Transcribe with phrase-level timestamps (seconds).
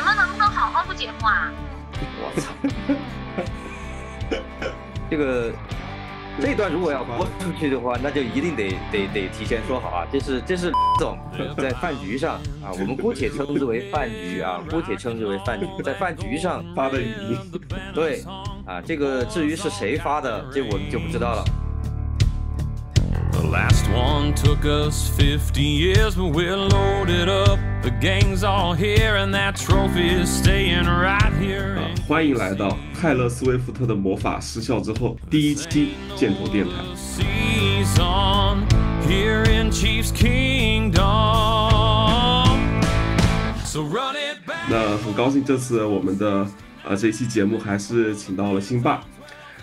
[0.00, 1.52] 你们能不能好好录节目啊？
[2.22, 2.50] 我操！
[5.10, 5.52] 这个
[6.40, 10.06] 这段如果要播出去的话，那就一定得得得提前说好啊！
[10.10, 11.18] 这是这是总
[11.58, 17.36] 在饭局上啊，我们姑且称之为饭局啊，姑且称之为饭局，在饭局上发的语音。
[17.92, 18.24] 对
[18.64, 21.44] 啊，这个至于是谁发的，这我们就不知道了。
[23.49, 27.59] The last one took us 50 years, but we're loaded up.
[27.81, 31.77] The gang's all here, and that trophy is staying right here.
[31.77, 36.71] 啊，欢迎来到泰勒·斯威夫特的魔法失效之后第一期箭头电台。
[36.95, 38.65] Season
[39.07, 40.95] here in Chiefs Kingdom.
[43.65, 44.69] So run it back.
[44.69, 46.47] 那很高兴这次我们的
[46.87, 49.03] 呃这一期节目还是请到了辛爸。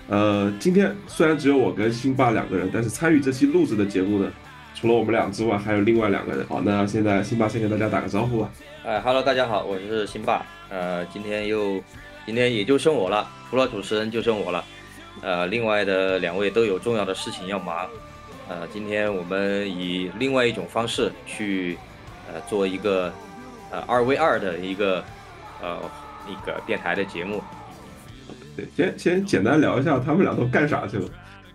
[0.10, 4.32] 呃，今天虽然只有我跟辛巴两个人，但是参与这期录制的节目呢，
[4.74, 6.48] 除了我们俩之外，还有另外两个人。
[6.48, 8.50] 好，那现在辛巴先给大家打个招呼吧。
[8.86, 10.46] 哎哈喽，大家好，我是辛巴。
[10.70, 11.82] 呃，今天又
[12.26, 14.64] 今天也就剩我了，除了主持人就剩我了。
[15.22, 17.86] 呃，另外的两位都有重要的事情要忙。
[18.48, 21.78] 呃，今天我们以另外一种方式去
[22.32, 23.12] 呃做一个
[23.72, 25.04] 呃二 v 二的一个
[25.62, 25.78] 呃
[26.30, 27.44] 一个电台的节目。
[28.58, 31.06] 对，先先简单聊一下他们俩都干啥去了。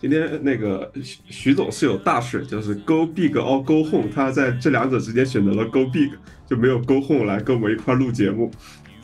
[0.01, 6.11] 今天那个徐徐总是有大事，就是 Go Big or Go Home，他在这两者之间选择了 Go Big，
[6.49, 8.51] 就没有 Go Home 来跟我们一块录节目。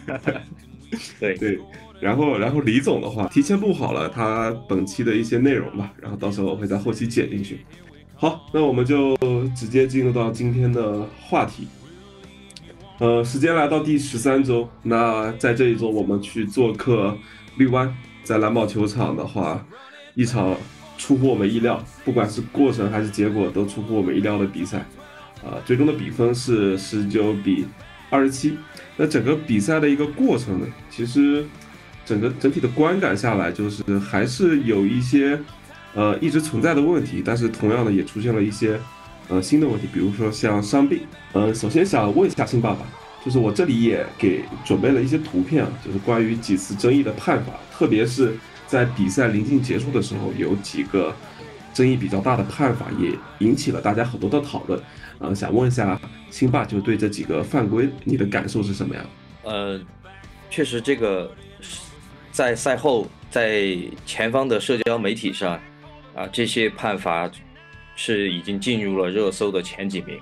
[1.20, 1.58] 对对，
[2.00, 7.60] 然后然后李总的话，提前录好了他本期的一些内容吧，然后到时候我会在后期剪进去。
[8.14, 9.16] 好，那我们就
[9.54, 11.68] 直接进入到今天的话题。
[12.98, 17.16] 呃，时间来到第十三周，那在这一周我们去做客
[17.58, 17.92] 绿湾，
[18.22, 19.62] 在蓝宝球场的话，
[20.14, 20.56] 一场
[20.96, 24.86] 出乎我们意料，不管是过程还是结果都出乎我们意料的比赛。
[25.44, 27.64] 啊、最终的比分是十九比
[28.10, 28.56] 二十七。
[28.96, 31.46] 那整个比赛的一个过程呢，其实
[32.04, 35.38] 整个整体的观感下来，就是还是有一些
[35.94, 38.80] 呃一直存在的问题，但是同样的也出现了一些
[39.28, 41.02] 呃新的问题，比如说像伤病。
[41.32, 42.78] 呃，首先想问一下新爸爸，
[43.24, 48.36] 就是我这里也给准备了一些图片啊，就是关于几次争议的判罚，特别是
[48.66, 51.14] 在比赛临近结束的时候，有几个
[51.74, 54.80] 争议比较大的判罚也引起了大家很多的讨论。
[55.18, 59.04] 呃，想问一下辛巴，就对这几个犯规，你的感受是什么样？
[59.42, 59.80] 呃，
[60.48, 61.30] 确实这个
[62.30, 65.60] 在赛后在前方的社交媒体上
[66.14, 67.28] 啊，这些判罚
[67.96, 70.16] 是已经进入了热搜的前几名，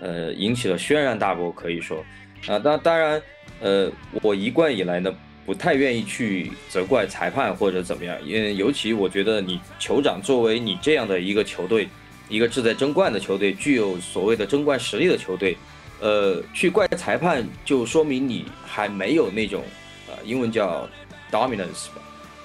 [0.00, 2.04] 呃，引起了轩然大波，可以说
[2.46, 3.20] 啊，当当然，
[3.60, 3.90] 呃，
[4.22, 5.12] 我一贯以来呢
[5.44, 11.88] 不太愿意去责怪裁判或者怎么样，因为尤其我觉得你酋长作为你这样的一个球队，
[12.28, 15.56] 一个志在争冠的球队，具有所谓的争冠实力的球队，
[16.00, 19.64] 呃，去怪裁判，就说明你还没有那种
[20.06, 20.88] 呃，英文叫
[21.30, 22.02] dominance 吧，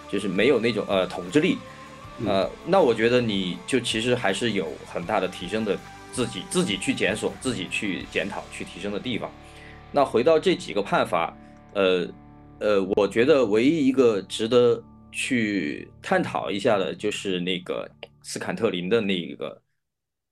[0.10, 1.58] 就是没有那种呃统治力。
[2.26, 5.78] 呃，那我觉得你就其实还是有很大的提升的，
[6.14, 9.30] 自己自己去检索，自己去检讨，去提升的地方。
[9.92, 11.36] 那回到这几个判罚，
[11.74, 12.08] 呃
[12.60, 14.82] 呃，我觉得唯一一个值得
[15.12, 17.90] 去探讨一下的，就是那个
[18.22, 19.62] 斯坎特林的那一个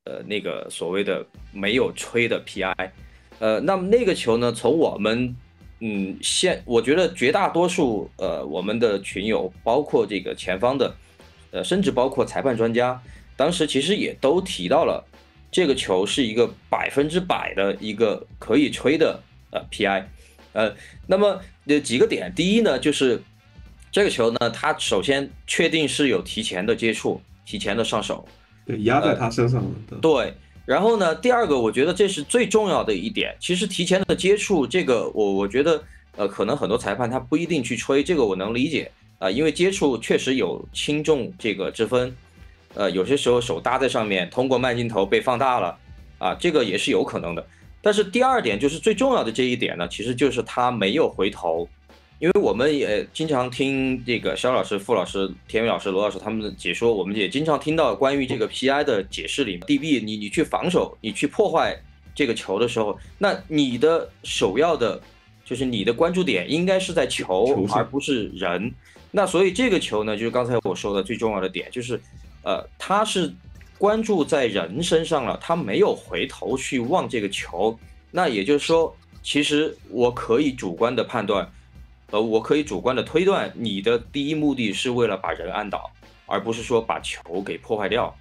[0.05, 2.91] 呃那个所谓的没有吹的 PI。
[3.39, 5.35] 呃，那么那个球呢，从我们
[5.79, 10.95] 嗯现，我觉得绝大多数呃我们的群友，包括这个前方的。
[11.53, 12.97] 呃，甚至包括裁判专家，
[13.35, 15.05] 当时其实也都提到了，
[15.51, 20.03] 这个球是一个百分之百的一个可以吹的呃 PI，
[20.53, 20.73] 呃，
[21.07, 23.21] 那么呃几个点，第一呢就是
[23.91, 28.25] 这个球呢，它首先确定是有提前的接触，提前的上手，
[28.65, 29.69] 对，压在他身上了。
[29.89, 30.33] 对对，
[30.65, 35.83] 然后呢，第二个我觉得这是最重要的一点，其实提前的接触这个我我觉得
[36.15, 38.89] 呃可能很多裁判他不一定去吹，这个我能理解。
[39.19, 42.11] 啊，因为接触确实有轻重这个之分，
[42.73, 45.77] 呃，有些时候手搭在上面，通过慢镜头被放大了，
[46.17, 47.45] 啊，这个也是有可能的。
[47.81, 51.67] 但是第二点就是最重要的这一点呢，其实就是他没有回头，
[52.19, 61.75] 因为我们也经常听这个肖老师、傅老师、田伟老师、罗老师他们的解说，我们也经常听到关于这个 PI 的解释里，DB 你你去防守，你去破坏
[62.13, 65.01] 这个球的时候，那你的首要的
[65.43, 68.71] 就是你的关注点应该是在球，而不是人。
[69.09, 71.99] 那所以这个球呢，就是刚才我说的最重要的点，就是，
[72.43, 73.33] 呃，他是
[73.77, 77.77] 关注在人身上了，他没有回头去望这个球。
[78.11, 81.49] 那也就是说，其实我可以主观的判断，
[82.11, 85.89] 呃，我可以主观的推断，你的第一目的是为了把人按倒，
[86.25, 88.13] 而不是说把球给破坏掉。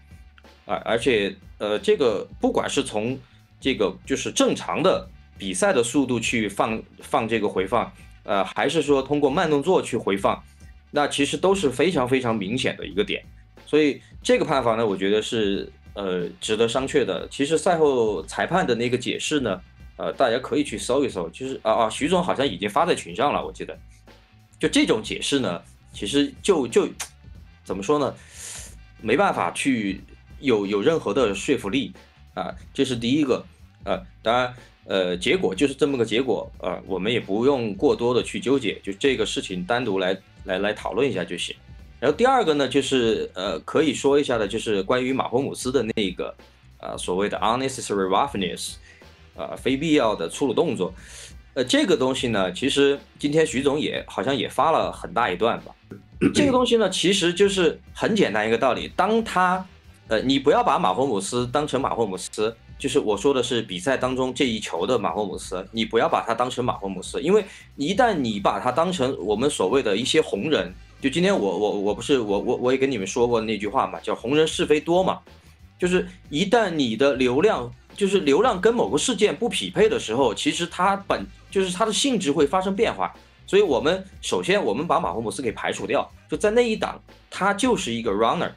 [0.67, 3.19] 啊，而且，呃，这个不管是从
[3.59, 7.93] 这个就是正常的比赛的速度去放放这个回放，
[8.23, 10.41] 呃，还是说通过慢动作去回放，
[10.93, 13.25] 那其实都是非常非常明显的一个点。
[13.71, 17.29] 所以这个判罚呢，我觉得是呃值得商榷的。
[17.29, 19.61] 其实赛后裁判的那个解释呢，
[19.97, 23.79] 呃，大家可以去搜一搜，其实啊啊，徐总好像已经发在群上了，我记得。
[24.59, 25.63] 就这种解释呢，
[25.93, 26.89] 其实就就
[27.63, 28.13] 怎么说呢，
[29.01, 30.01] 没办法去
[30.41, 31.93] 有有任何的说服力
[32.35, 33.47] 啊，这是第一个。
[33.85, 34.53] 呃，当然，
[34.85, 41.55] 呃，结果就是这么个结果，呃，我们也不用过多的去纠结，就这个事情单独来来来讨论一下就行。
[42.01, 46.35] 然后第二个呢，就是呃，可以说一下的，就是关于马霍姆斯的那个
[46.81, 48.77] 呃所谓的 unnecessary roughness，
[49.37, 50.93] 呃，非必要的粗鲁动作。
[51.55, 55.75] 呃，这个东西呢，其实今天徐总也好像也发了很大一段吧。
[56.35, 59.65] 这个东西呢，其实就是很简单一个道理，当他
[60.09, 62.57] 呃，你不要把马霍姆斯当成马霍姆斯。
[62.79, 67.45] 就是我说的是比赛当中这一球的马霍姆斯，你不要把他当成马霍姆斯，因为
[67.77, 75.21] 一旦你把他当成我们所谓的一些红人，就今天我我我不是我我我也跟你们说过那句话嘛，叫红人是非多嘛，
[75.79, 83.15] 就是一旦你的流量就是流量跟某个事件不匹配的时候，其实它本就是它的性质会发生变化，
[83.47, 87.01] 所以我们首先我们把马霍姆斯给排除掉，就在那一档，
[87.31, 88.51] 他就是一个 runner，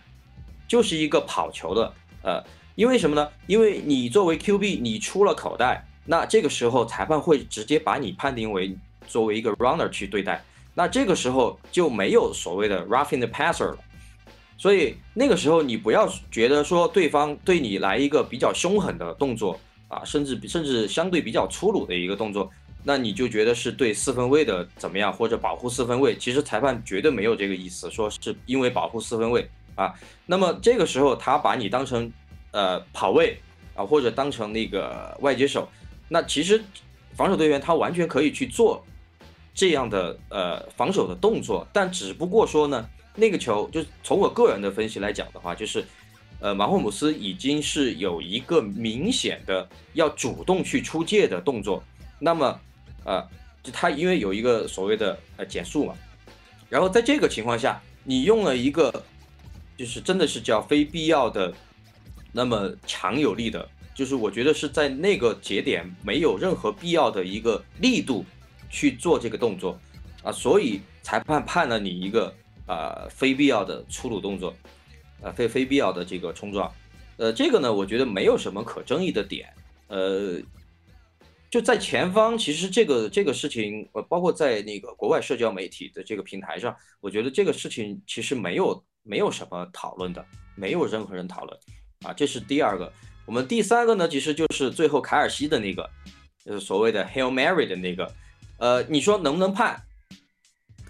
[0.68, 2.44] 就是一个跑球的，呃。
[2.76, 3.30] 因为什么呢？
[3.46, 8.76] 因为你作为 QB，你出了口袋，那这个时候裁判会直接把你判定为
[9.08, 13.78] 作为一个 runner 去对待，那这个时候就没有所谓的 roughing the passer 了。
[14.58, 22.50] 所以那个时候你不要觉得说对方对你来一个比较凶狠的动作啊，甚至甚至相对比较粗鲁的一个动作，
[22.84, 26.16] 那你就觉得是对四分卫的怎么样或者保护四分卫。
[26.18, 29.94] 其实裁判绝对没有这个意思，说是因为保护四分卫啊。
[30.26, 32.12] 那么这个时候他把你当成。
[32.56, 33.36] 呃，跑位
[33.74, 35.68] 啊，或者当成那个外接手，
[36.08, 36.64] 那其实
[37.16, 38.86] 防守队员他完全可以去做
[39.54, 45.86] 这样的呃防守的动作，但只不过说呢，那个球就从我个人的分析来讲的话，就是
[46.40, 51.84] 呃马霍姆斯已经是有一个明显的要主动去出界的动作，
[52.20, 52.60] 那么
[53.04, 53.28] 呃，
[53.62, 55.96] 就他因为有一个所谓的呃减速嘛，
[56.70, 59.04] 然后在这个情况下，你用了一个
[59.78, 61.54] 就是真的是叫非必要的。
[62.36, 68.26] 那么强有力的，就是我觉得是在那个节点没有任何必要的一个力度
[68.74, 69.80] 去做这个动作
[70.24, 72.34] 啊，所以裁判判了你一个
[72.66, 74.52] 啊非必要的粗鲁动作，
[75.22, 76.74] 啊非非必要的这个冲撞，
[77.18, 79.54] 呃这个呢我觉得没有什么可争议的点，
[79.90, 80.42] 呃
[81.52, 90.26] 就在前方，其实这个这个事情，呃包括在那个国外社交媒体的这个平台上，我觉得这个事情其实没有没有什么讨论的，
[90.56, 91.60] 没有任何人讨论。
[92.02, 92.92] 啊，这是第二个。
[93.28, 95.88] 我们第三个呢，其实就是最后凯尔西的那个，
[96.44, 98.12] 就是所谓的 Hail Mary 的那个。
[98.64, 99.84] 呃，你说能不能判？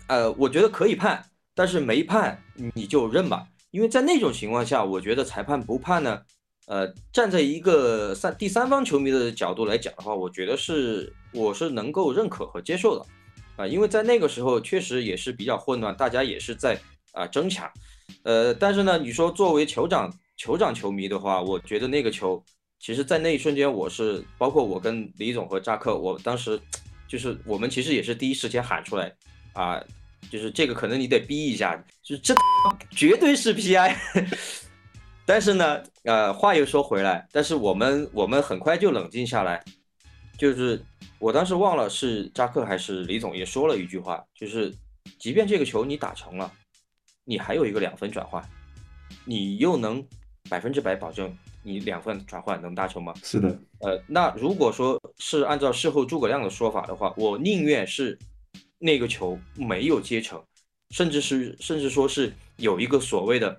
[0.05, 1.25] 呃，我觉得可以判，
[1.55, 2.39] 但是没判
[2.75, 3.47] 你就认吧。
[3.71, 6.21] 因为在那种情况下，我觉得裁判不判呢，
[6.67, 13.03] 呃，站在一个三第三方球迷的角度来讲的话，我觉得是我是能够认可和接受的。
[13.55, 16.79] 啊，因为在那个时候确实也是比较混乱，大家也是在
[17.13, 17.67] 啊争抢。
[18.21, 20.13] 呃，但是呢，你说作为酋长。
[20.35, 22.43] 酋长球迷的话，我觉得那个球，
[22.79, 26.59] 其实，在那一瞬间，我是包括我跟李总和扎克，我当时
[27.13, 29.13] 就是我们其实也是第一时间喊出来
[29.53, 29.79] 啊，
[30.31, 32.33] 就是这个可能你得逼一下，就是这
[32.89, 33.95] 绝对是 PI。
[35.23, 39.63] 但是呢，呃，话又说回来，但是我们我们很快就冷静下来，
[40.39, 40.83] 就是
[41.19, 44.73] 我当时忘了是扎克还是李总也说了一句话，就是
[45.19, 46.51] 即便这个球你打成了，
[47.25, 48.43] 你还有一个两分转换，
[49.23, 50.03] 你又能。
[50.49, 51.33] 百分之百保证
[51.63, 53.13] 你两份转换能达成吗？
[53.23, 58.19] 是的，呃，那如果说是按照事后诸葛亮的说法的话，我宁愿是
[58.77, 60.43] 那个球没有接成，
[60.91, 63.57] 甚至是甚至说是有一个所谓的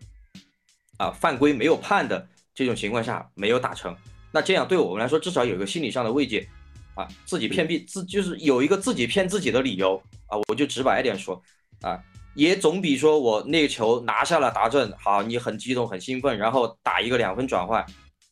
[0.98, 3.96] 啊犯规没有判的这种情况下没有打成，
[4.30, 6.46] 那这样对我们来说至少有一个心理上的慰藉
[6.94, 9.96] 啊，自己骗币自就是有一个自己骗自己的理由
[10.26, 11.42] 啊，我就直白一点说
[11.80, 11.98] 啊。
[12.34, 17.80] 也总比说我那个球拿下了达阵好，你很激动很兴奋，然后打一个两分转换，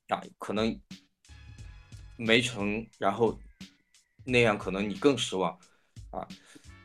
[0.08, 0.76] 啊，可能
[2.16, 3.38] 没成，然后
[4.24, 5.56] 那样可能你更失望
[6.10, 6.26] 啊。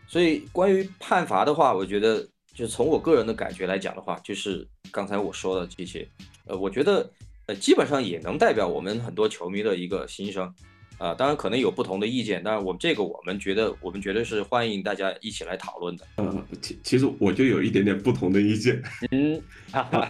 [0.08, 6.08] 所以关于判罚的话，我觉得就从我个人的感觉来讲的话，就是刚才我说的这些，
[6.46, 7.10] 呃，我觉得
[7.48, 10.54] 呃基本上也能代表我们很多球迷的一个心声
[10.98, 16.06] 啊、当然可能有不同的意见，但是我们这个我们觉得我们觉得是欢迎大家一起来讨论的。
[16.16, 18.82] 呃，其其实我就有一点点不同的意见。
[19.12, 19.40] 嗯，
[19.72, 20.10] 哈哈，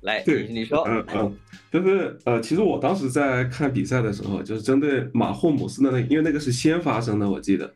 [0.00, 1.36] 来，对你你说，嗯嗯，
[1.72, 7.72] 就是呃，其实我当时在看比赛的时候，就是针对马霍姆斯的那，因为那个是先发生的，我记得。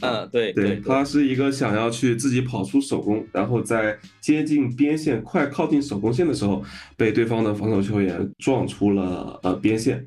[0.00, 6.62] 嗯，对对，他是一个想要去自己跑出手工，然后在接近边线、快靠近手工线的时候，
[6.96, 10.04] 被对方的防守球员撞出了呃边线，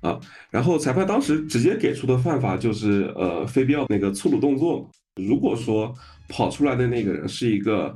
[0.00, 0.18] 啊，
[0.50, 4.88] 然后裁判当时直接给出的犯法就是呃非必要那个粗鲁动作。
[5.16, 5.92] 如果说
[6.28, 7.94] 跑出来的那个人是一个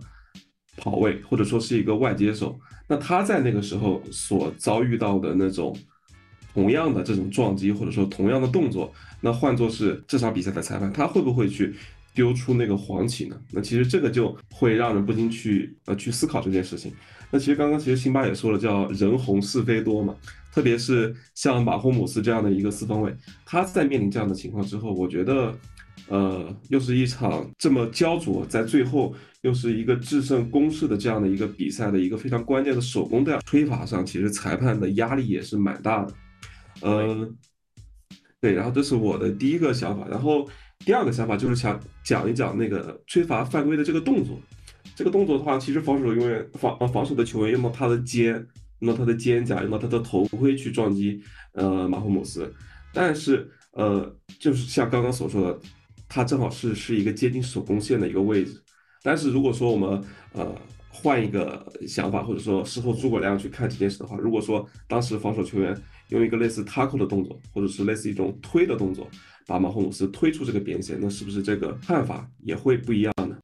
[0.79, 5.77] 跑位，或者说是一个外接手，那他在那个时候所遭遇到的那种
[6.53, 8.93] 同样的这种撞击，或者说同样的动作。
[9.21, 11.73] 那换作是这场比赛的裁判，他会不会去
[12.13, 13.41] 丢出那个黄旗呢？
[13.53, 16.93] 那其实这个就会让人不禁去呃去思考这件事情。
[17.31, 20.17] 那其实刚刚其实辛巴也说了，叫人红是非多嘛。
[20.53, 23.13] 特别是像马霍姆斯这样的一个四分卫，
[23.45, 25.53] 他在面临这样的情况之后，我觉得，
[26.09, 36.15] 呃，又是一场这么焦灼，在最后又是一个制胜攻势的这样的一个比赛的一个非常关键的手工的吹罚上，其实裁判的压力也是蛮大的。
[36.83, 37.35] 嗯。
[38.41, 40.45] 对，然后这是我的第一个想法，然后
[40.81, 44.37] 第二个想法就是想讲一讲那个吹罚犯规的这个动作。
[44.97, 48.45] 这个动作的话，其实防守永远防呃防守的球员要么他的肩，
[48.83, 51.23] 用到他的肩胛，用到他的头盔去撞击
[51.55, 52.53] 呃马霍姆斯。
[52.93, 55.61] 但是呃，就是像刚刚所说的，
[56.09, 58.63] 他正好是是一个接近手攻线的一个位置。
[59.03, 60.55] 但是如果说我们呃
[60.91, 65.75] 换一个想法，或者说事后诸葛亮去看这件事的话，如果说当时防守球员。
[66.09, 69.09] 用一个类似 tackle 的动作，或者是类似一种推的动作，
[69.47, 73.35] 把马霍姆斯推出这个边线，那是不是这个看法也会不一样呢？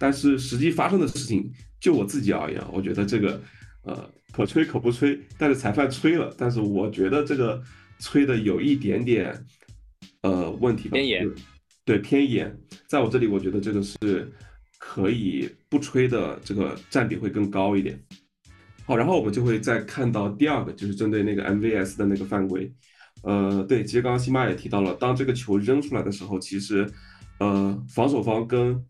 [0.00, 3.40] 但是实际发生的事情，就我自己而言，我觉得这个，
[3.88, 5.18] 呃，可吹可不吹。
[5.36, 7.62] 但是裁判吹了，但是我觉得这个
[7.98, 9.46] 吹的有一点点，
[10.22, 10.92] 呃，问题吧。
[10.92, 11.30] 偏严。
[11.84, 12.54] 对，偏严。
[12.86, 14.30] 在我这里，我觉得这个是
[14.78, 17.98] 可以不吹的，这个占比会更高一点。
[18.84, 22.70] 好，然后我们就会再看到第二个，就是针对那个 MVS 的那个犯规。
[23.22, 26.86] 呃，对，其实刚刚辛巴也提到了，当这个球扔出来的时候，其实，
[27.40, 28.82] 呃，防守方跟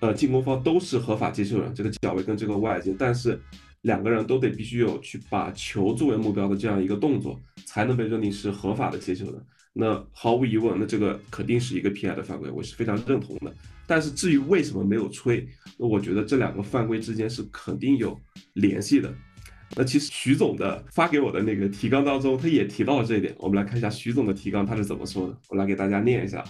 [0.00, 3.38] 呃进攻方都是合法接球人，这个脚位跟这个外接，但是
[3.82, 9.44] 两个人都得必须有去把球作为目标的这样一个动作，才能被认定是合法的接球的。
[9.72, 13.54] 那毫无疑问，那这个肯定是一个 PI 的犯规，我是非常认同的。
[13.86, 15.46] 但是至于为什么没有吹，
[15.78, 18.18] 那我觉得这两个犯规之间是肯定有
[18.54, 19.14] 联系的。
[19.76, 23.34] 那其实徐总的发给我的那个提纲当中，他也提到了这一点。
[23.38, 26.42] 我们来看一下徐总的提纲他是怎么说的，我来给大家念一下。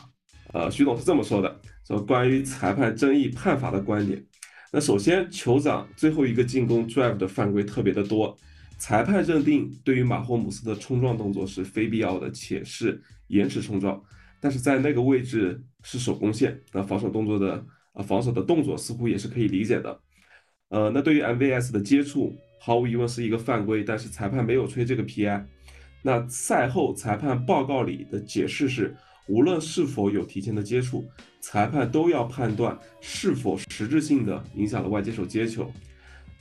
[0.52, 4.24] 呃，徐总是这么说的：说关于裁判争议判罚的观点。
[4.72, 8.36] 那首先，酋长最后一个进攻 drive 的犯规特别的多，
[8.78, 14.02] 裁判认定对于马霍姆斯的冲撞动作是非必要的，且是延迟冲撞。
[14.40, 20.00] 但是在那个位置是手攻线，那防守动作的啊防守的动作似乎也是可以理解的。
[20.68, 22.34] 呃，那对于 MVS 的接触。
[22.58, 25.44] 毫无疑问是一个犯规，但是裁判没有吹这个 PI。
[26.02, 28.96] 那赛后裁判报告里的解释是，
[29.28, 31.04] 无论是否有提前的接触，
[31.40, 35.70] 裁判都要判断是否实质性的影响了外接手接球。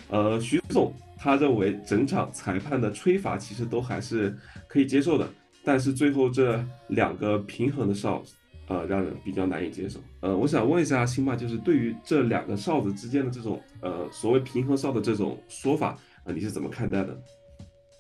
[0.10, 4.38] 呃，徐总他认为整场裁判的吹罚其实都还是
[4.68, 5.28] 可以接受的，
[5.64, 8.22] 但是最后这两个平衡的哨，
[8.68, 10.00] 呃，让人比较难以接受。
[10.20, 15.98] 呃，我想问一下辛巴，就是对于这两个哨子之间的这种呃所谓平衡哨的这种说法。
[16.26, 17.18] 呃，你是怎么看待的？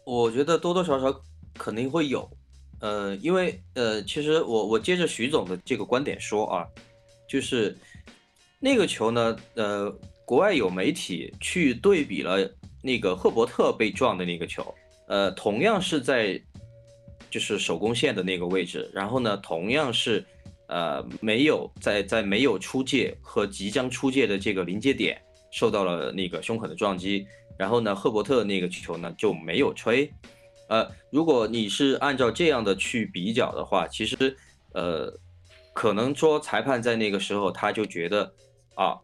[0.06, 1.20] 我觉得多多少少
[1.56, 2.30] 肯定会有，
[2.80, 6.68] 呃，因为呃，其实我我接着徐总的这个观点说啊，
[7.28, 7.76] 就是
[8.60, 9.90] 那个球呢，呃，
[10.26, 12.50] 国外有媒体去对比了
[12.82, 14.74] 那个赫伯特被撞的那个球，
[15.08, 16.42] 呃，同样是在
[17.30, 20.24] 就是手攻线的那个位置，然后呢，同样是
[20.68, 27.28] 呃没有在在没有出界和即将出界的这个临界点受到了那个胸口的撞击。
[27.58, 30.12] 然后呢，赫伯特那个球呢就没有吹，
[30.68, 34.36] 呃，如果你是按照这样的去比较的话，其实，
[34.74, 35.14] 呃，
[35.74, 38.34] 可能说裁判在那个时候他就觉得，
[38.76, 38.98] 啊，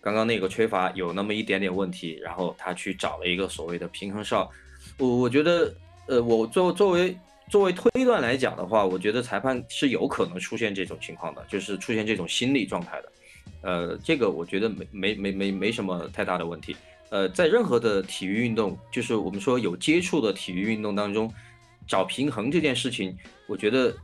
[0.00, 4.50] 刚刚那个吹罚有那么一点点问题，然后他去找了一个所谓的平衡哨。
[4.98, 5.74] 我我觉得，
[6.06, 7.16] 呃，我作作为
[7.50, 13.12] 作为推断来讲的话，我觉得裁判是有可能出现这种情况的，就是出现这种心理状态的，
[13.62, 16.76] 呃，这个我觉得没没没没没什么太大的问题。
[17.10, 21.32] 呃，在任何的体育运动，就是我们说有接触的体育运动当中，
[21.86, 23.94] 找平衡这件事情，我觉得，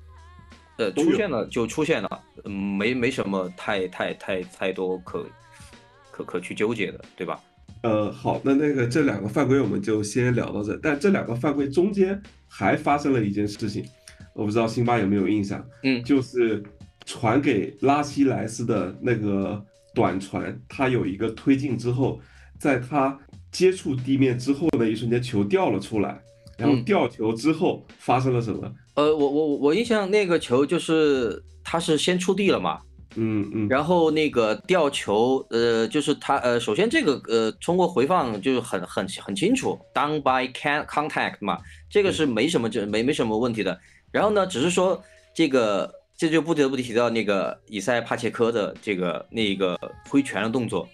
[0.78, 5.26] 呃，出现了就出现了，嗯，没没什么太太太太多可
[6.11, 7.40] 可可去纠结的，对吧？
[7.82, 13.85] 呃，好，那那个这两个犯规我们就先聊到这，但这两个犯规中间还发生了一件事情，
[14.35, 16.62] 我不知道辛巴有没有印象，嗯就是
[17.04, 19.61] 传给拉希莱斯的那个
[19.92, 22.21] 短传，他有一个推进之后，
[22.62, 23.19] 在他
[23.50, 26.16] 接触地面之后的一瞬间，球掉了出来，
[26.57, 28.73] 然后嗯掉球之后发生了什么？
[28.95, 32.78] 呃，我我我印象那个球就是他是先触地了嘛，
[33.16, 41.59] 嗯嗯，然后那个吊球，呃，就是他呃，首先这个呃，通过回放就是很很很清楚，down by can contact 嘛，
[41.90, 43.76] 这个是没什么这没没什么问题的。
[44.12, 45.02] 然后呢，只是说
[45.35, 49.76] 这个这就不得不提到那个以赛帕切科的这个那个
[50.09, 50.88] 挥拳的动作。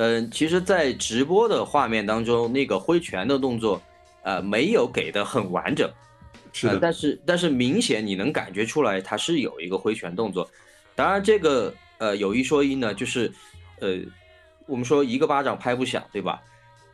[0.00, 3.82] 嗯、其实，在直播的画面当中，那个挥拳的动作，
[4.22, 5.90] 呃，没有给的很完整。
[5.90, 10.48] 呃，是的，但是但是明显你能感觉出来，他是有一个挥拳动作。
[10.94, 13.32] 当然，这个呃有一说一呢，就是
[13.80, 13.98] 呃
[14.66, 16.40] 我们说一个巴掌拍不响，对吧？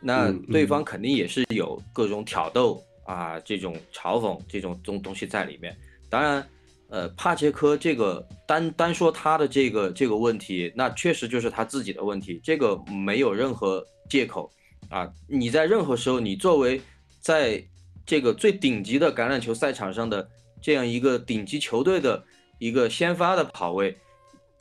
[0.00, 5.76] 那嗯对嗯方肯定也是有各种挑逗啊，这种嘲讽这种东东西在里面。
[6.08, 6.46] 当然，
[6.94, 14.48] 呃，帕切科这个单单说他的这个这个问题，那确实就是他自己的问题，这个没有任何借口
[14.88, 15.12] 啊。
[15.26, 16.80] 你在任何时候，你作为
[17.18, 17.60] 在
[18.06, 20.28] 这个最顶级的橄榄球赛场上的
[20.62, 22.24] 这样一个顶级球队的
[22.60, 23.98] 一个先发的跑位，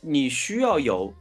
[0.01, 1.13] 你需要有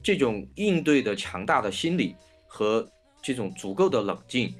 [0.00, 2.14] 这种应对的强大的心理
[2.46, 2.88] 和
[3.20, 4.54] 这种足够的冷静，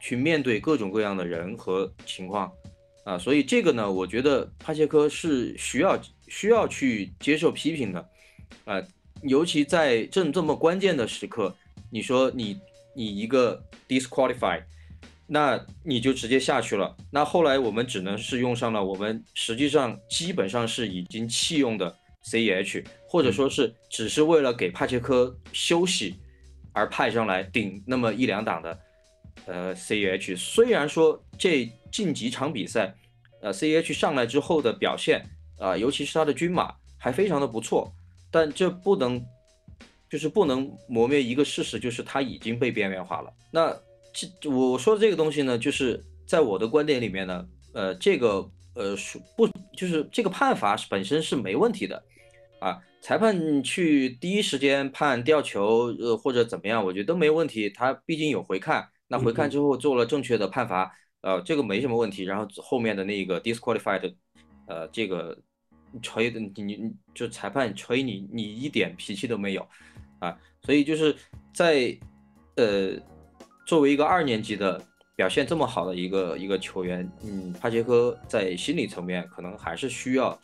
[0.00, 2.50] 去面对各种各样的人和情况
[3.04, 3.18] 啊。
[3.18, 8.08] 所以这个呢，我觉得帕切科是需要需要去接受批评的
[8.64, 8.82] 啊，
[9.22, 11.54] 尤其在正这么关键的时刻，
[11.90, 12.60] 你说你
[12.94, 14.62] 你一个 disqualify。
[15.32, 16.96] 那你就直接下去了。
[17.08, 26.16] 那后来我们只能是用上了我们实际上基本上是已经弃用的 CEH，或者说是只是为了给帕切科休息
[26.72, 28.76] 而派上来顶那么一两档的
[29.46, 30.36] 呃，C H。
[30.36, 32.94] 虽然说这近几场比赛，
[33.40, 35.24] 呃，C H 上来之后的表现
[35.58, 37.92] 啊、尤其是他的均码还非常的不错，
[38.30, 39.22] 但这不能
[40.08, 43.30] 就是不能磨灭一个事实，就是他已经被边缘化了。
[43.50, 43.76] 那
[44.12, 52.02] 这我说的这个东西呢，就是在我的观点里面呢，呃，这个呃是不就是这个判罚本身是没问题的，
[52.60, 57.68] 啊，裁判去第一时间判吊球，呃或者怎么样，我觉得都没问题。
[57.68, 62.22] 他毕竟有回看，那回看之后做了正确的判罚，呃，这个没什么问题。
[62.22, 64.14] 然后后面的那个 disqualified，
[64.66, 65.36] 呃，这个
[66.00, 69.68] 吹的你你你就裁判吹你，你一点脾气都没有，
[70.20, 71.14] 啊，所以就是
[71.52, 71.98] 在
[72.56, 72.96] 呃。
[73.66, 80.36] 作为一个二年级的表现这么好的一个一个球员，嗯，帕杰科在心理层面可能还是需要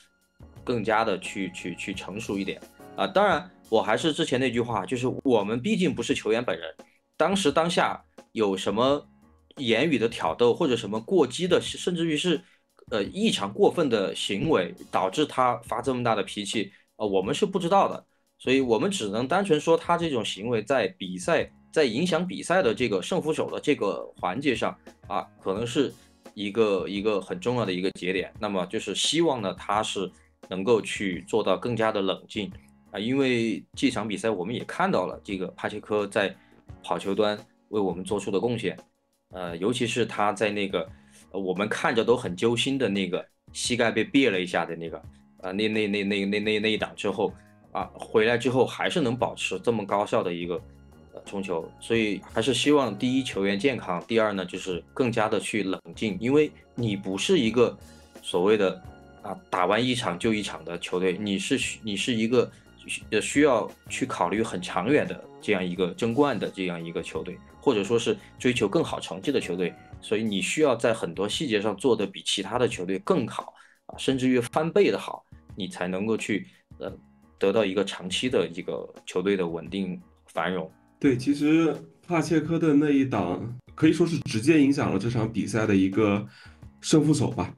[0.63, 2.61] 更加的去去去成熟一点
[2.95, 3.05] 啊。
[3.05, 6.73] 当然，我还是之前那句话，就是我们毕竟不是球员本人，
[7.17, 8.01] 当时当下
[8.37, 9.09] 有什么
[9.57, 12.41] 言语的挑逗或者什么过激的，甚至于是
[12.91, 18.07] 呃异常过分的行为，导致他发这么大的脾气啊、呃，我们是不知道的，
[18.39, 21.51] 所以我们只能单纯说他这种行为在比赛。
[21.73, 24.75] 在影响比赛的这个胜负手的这个环节上
[25.09, 25.93] 啊，可能是
[26.33, 28.33] 一个一个很重要的一个节点。
[28.41, 30.11] 那么就是希望呢，他是
[30.49, 32.51] 能够去做到更加的冷静
[32.91, 36.35] 啊，因为这场比赛我们也看到了这个帕切科在
[36.83, 38.79] 跑球端为我们做出的贡献，
[39.31, 40.89] 呃，尤其是他在那个
[41.31, 44.99] 我们看着都很揪心的那个膝盖被别了一下的那个
[45.43, 47.33] 啊，那那那那那那那一档之后
[47.73, 50.61] 啊，回来之后还是能保持这么高效的一个。
[51.15, 57.75] 呃冲球，所以还是希望第一球员健康，第二呢就是更加的去冷静，因为你不是一个
[58.21, 58.83] 所谓的
[59.23, 62.51] 啊打完一场就一场的球队，你是你是一个
[63.11, 73.53] 呃需要去考虑很长远的这样一个争冠的这样一个球队，或者说是追求更好成绩的球队，所以你需要在很多细节上做的比其他的球队更好
[73.87, 75.25] 啊，甚至于翻倍的好，
[75.57, 76.47] 你才能够去
[76.79, 76.89] 呃
[77.41, 80.01] 得到一个长期的一个球队的稳定
[80.33, 80.71] 繁荣。
[81.01, 81.75] 对，其实
[82.07, 86.25] 帕切科的那一档可以说是直接影响了这场比赛的一个
[86.81, 87.53] 胜负手吧，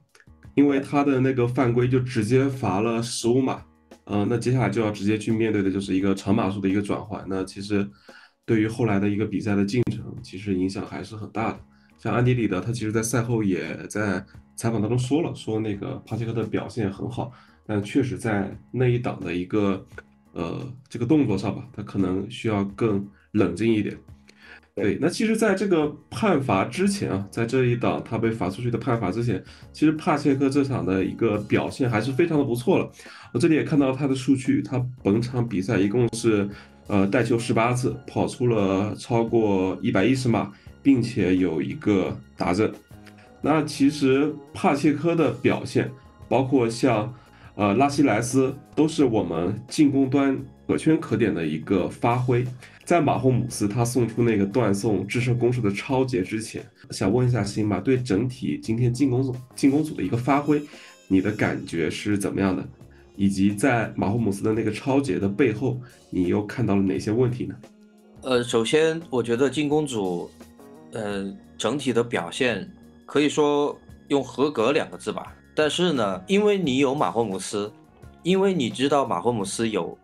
[0.55, 3.63] 因为他的那个犯规就直接罚了十五码，
[4.05, 7.87] 呃，那接下来就要直接去面对的就是一个长码数的一个转换，那其实
[8.49, 11.59] 对于后来的一个比赛的进程，其实影响还是很大的。
[11.99, 17.31] 像安迪里德，他其实在赛后也在采访当中说了，说那个帕切科的表现很好，
[17.67, 19.85] 但确实在那一档的一个
[20.33, 23.07] 呃这个动作上吧，他可能需要更。
[23.33, 23.95] 冷静一点，
[24.73, 24.97] 对。
[24.99, 32.91] 那其实，在这个判罚之前啊，在这一档他被罚出去的判罚之前，其实帕切科这场的一个表现还是非常的不错了。
[33.31, 36.49] 我这里也看到他的数据，他本场比赛一共是
[36.89, 40.51] 呃带球十八次，跑出了超过一百一十码，
[40.83, 42.69] 并且有一个达阵。
[43.41, 45.89] 那其实帕切科的表现，
[46.27, 47.13] 包括像
[47.55, 52.45] 呃拉希莱斯，都是我们进攻端可圈可点的一个发挥。
[52.83, 60.59] 在马霍姆斯他送出那个断送制胜攻势的超节之前，想问一下辛巴，对整体今天进攻组进攻组的一个发挥，
[61.07, 62.67] 你的感觉是怎么样的？
[63.19, 65.77] 以及在马霍姆斯的那个超节的背后，
[66.09, 67.55] 你又看到了哪些问题呢？
[68.21, 70.31] 呃，首先我觉得进攻组，
[70.93, 72.65] 呃，整体的表现
[73.05, 73.77] 可以说
[74.07, 75.35] 用合格两个字吧。
[75.53, 77.69] 但是呢，因为你有马霍姆斯，
[78.23, 79.97] 因为你知道马霍姆斯有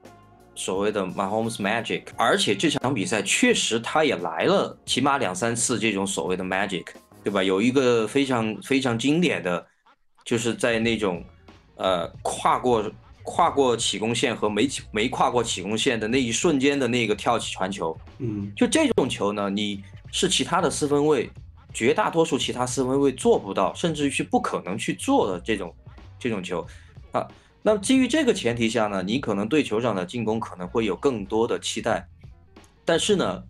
[0.53, 6.87] 所谓的马霍姆斯 magic，而且这场比赛确实他也来了起码两三次这种所谓的 magic，
[7.23, 7.41] 对吧？
[7.41, 9.65] 有一个非常非常经典的，
[10.25, 11.23] 就是在那种
[11.77, 12.91] 呃跨过。
[13.25, 21.27] 跨过起攻线和没起没跨过起攻线的那一瞬间的那个跳起传球，嗯，就这种球呢，你是其他的四分卫，
[21.73, 25.75] 绝大多数其他四分卫做不到，甚至于是不可能去做的这种
[26.19, 26.65] 这种球，
[27.11, 27.27] 啊，
[27.63, 32.07] 那么基于这个前提下呢，你可能对球场的进攻可能会有更多的期待，
[32.85, 33.43] 但是呢，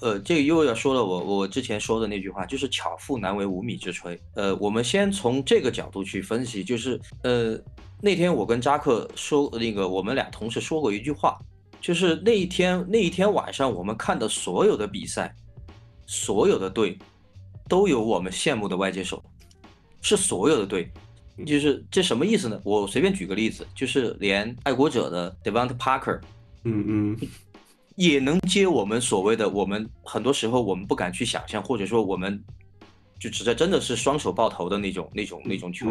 [0.00, 7.58] 呃，这个又要说了我我之前说的那句话，就是巧妇难为无米之炊，呃，我们先从这个角度去分析，就是呃。
[8.04, 11.38] 那天我跟扎克说，那个我们俩同事说过一句话，
[11.80, 15.34] 就是那一天那一天晚上我们看的所有的比赛，
[16.04, 16.98] 所有的队
[17.66, 19.24] 都有我们羡慕的外接手，
[20.02, 20.92] 是所有的队，
[21.46, 22.60] 就是这什么意思呢？
[22.62, 26.20] 我随便举个例子，就是连爱国者的 Devant Parker，
[26.64, 27.16] 嗯嗯，
[27.96, 32.38] 也能接我们所谓的我们很多时候我们不敢去想象，或者说我们
[33.18, 35.86] 就指在真的是双手抱头的那种那种那种球。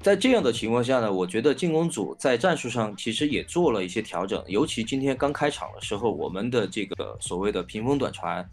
[0.00, 8.48] 在这样的情况下呢，我觉得进攻组在战术上其实也做了一些调整，尤其今天刚开场的时候，我们的这个所谓的屏风短传，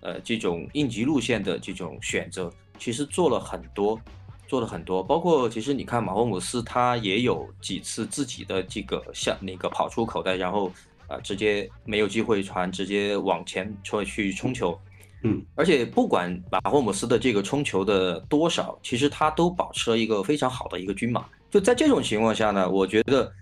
[0.00, 4.00] 呃，这种应急路线的这种选择，其实做了很多，
[4.46, 5.02] 做了很多。
[5.02, 10.70] 包括其实你看马霍姆斯他也有几次自己的这个向那个跑出口袋，然后
[11.08, 14.78] 啊直接没有机会传，直接往前冲去冲球。
[15.22, 21.24] 嗯，而且不管马霍姆斯的这个冲球的多少，其实他都保持了一个非常好的一个均码。
[21.50, 23.32] 就在这种情况下呢，我觉得，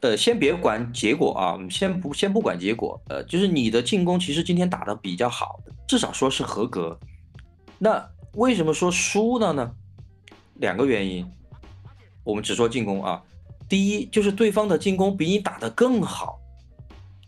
[0.00, 6.98] 呃，先别管结果啊，先不先不管结果，呃，就是你的进攻其实今天打的比较好，至少说是合格。
[7.78, 9.70] 那为什么说输了呢？
[10.54, 11.26] 两个原因，
[12.22, 13.22] 我们只说进攻啊。
[13.68, 16.38] 第一就是对方的进攻比你打得更好，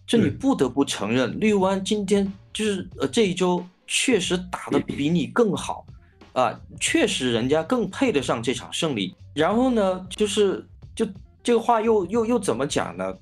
[0.06, 3.64] 这你不得不承认，绿湾今天就是呃这一周。
[3.94, 5.84] 确实打得比你更好，
[6.32, 9.14] 啊，确实人家更配得上这场胜利。
[9.34, 11.06] 然后呢，就是就
[11.42, 13.14] 这个话又又又怎么讲呢？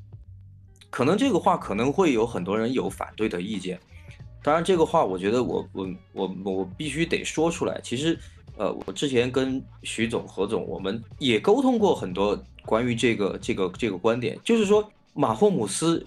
[0.89, 3.81] 可能这个话可能会有很多人有反对的意见。
[4.45, 7.81] 当然，这个话我觉得我我我我必须得说出来。
[7.83, 8.17] 其实，
[8.57, 16.07] 呃，我之前跟徐总、何总我们也沟通过很多关于这个这个这个观点，就是说马霍姆斯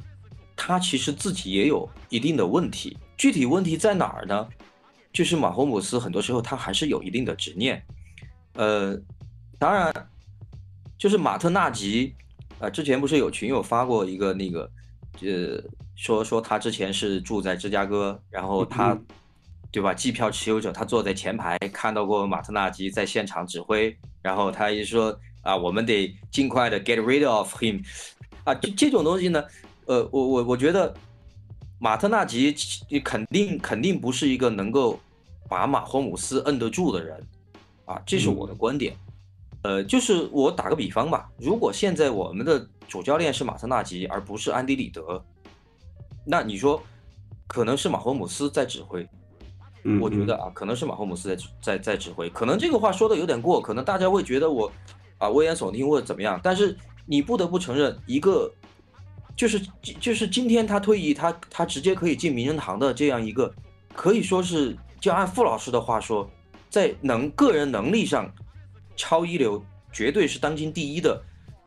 [0.56, 2.96] 他其实自己也有一定的问题。
[3.18, 4.48] 具体问题在哪儿呢？
[5.14, 7.80] 就是马霍姆斯很多时候他还是有一定的执念，
[8.54, 9.00] 呃，
[9.60, 9.94] 当然，
[10.98, 12.16] 就是马特纳吉
[12.58, 14.68] 啊，之前不是有群友发过一个那个，
[15.22, 15.64] 呃，
[15.96, 18.98] 说说他之前是住在芝加哥，然后他，
[19.72, 19.94] 对吧？
[19.94, 27.86] 机票持有者，他坐在前排看到过马特纳吉在现场指挥，然后他一说啊，我们得尽快的 get rid of him，
[28.46, 29.44] 啊，这这种东西呢，
[29.86, 30.92] 呃，我我我觉得。
[31.84, 32.56] 马特纳吉
[33.04, 34.98] 肯定肯定不是一个能够
[35.50, 37.22] 把马霍姆斯摁得住的人，
[37.84, 38.96] 啊，这是我的观点。
[39.64, 45.22] 呃，就是我打个比方吧，如果现在我们的主教练是马特纳吉，而不是安迪里德，
[46.26, 46.82] 那你说
[47.48, 49.06] 可能是马霍姆斯在指挥？
[50.00, 52.30] 我觉得啊，可能是马霍姆斯在在在指挥。
[52.30, 54.72] 可能这个话说的有点过，可能大家会觉得我
[55.18, 56.40] 啊危言耸听或者怎么样。
[56.42, 58.50] 但是你不得不承认一个。
[59.36, 59.60] 就是
[60.00, 63.52] 就是今天他退役，他他直接可以进名人堂的这样一个，
[63.96, 66.30] 可以说是就按傅老师的话说，
[66.70, 68.32] 在能个人能力上
[68.96, 71.20] 超一流，绝对是当今第一的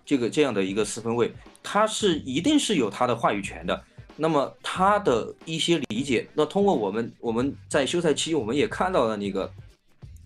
[0.05, 3.83] 这个这样的一个四分卫，他是一定是有他的话语权的。
[4.17, 9.53] 那么他的一些理解，那通过我们我们在休赛期我们也看到了那个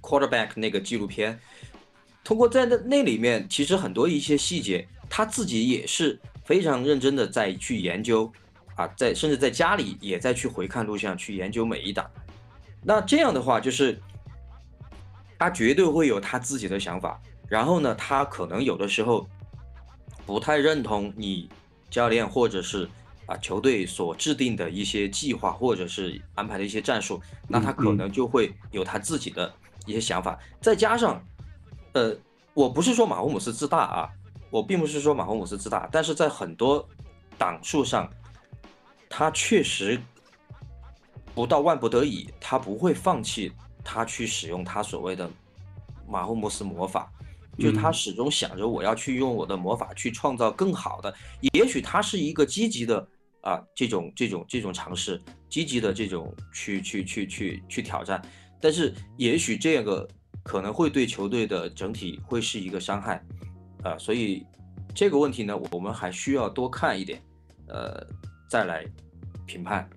[0.03, 1.40] quarterback 那个纪录片，
[2.22, 6.20] 通过在那那里面，其实很多一些细节，他自己也是。
[6.44, 8.31] 非常认真的在去研究，
[8.74, 12.11] 啊，在甚至在家里也在去回看录像，去研究每一档。
[12.83, 14.00] 那这样的话，就是
[15.38, 17.20] 他绝对会有他自己的想法。
[17.48, 19.29] 然后呢，他可能有的时候
[20.24, 21.48] 不太认同你
[21.90, 22.88] 教练或者是
[23.26, 29.53] 啊球队所制定的一些计划或者是安排的一些战术，那他可能就会有他自己的
[29.85, 31.20] 一些想法，再加上，
[31.92, 32.16] 呃，
[32.55, 34.09] 我不是说马霍姆斯自大啊，
[34.50, 36.86] 我并不是说马洪姆斯自大，但是在很多
[37.38, 38.10] 档数上，
[39.08, 40.00] 他确实
[41.34, 43.52] 不到万不得已，他不会放弃
[43.84, 45.30] 他去使用他所谓的
[46.08, 47.10] 马洪姆斯魔法，
[47.56, 47.94] 就是他嗯。
[47.94, 51.14] 始终想着我要去用我的魔法去创造更好的，
[51.52, 53.06] 也许他是一个积极的
[53.42, 58.20] 啊这种这种这种尝试，积极的这种去去去去去挑战，
[58.60, 60.06] 但是也许这个
[60.42, 63.22] 可能会对球队的整体会是一个伤害，
[63.83, 64.47] 啊，所以
[64.95, 67.21] 这个问题呢，我们还需要多看一点，
[67.69, 68.07] 呃，
[68.49, 68.85] 再来
[69.47, 69.88] 评判。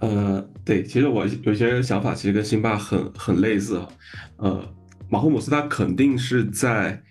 [0.00, 3.88] 呃，对，其实我有些想法其实跟辛巴很很类似啊。
[4.36, 4.74] 呃，
[5.08, 7.02] 马霍姆斯他肯定是在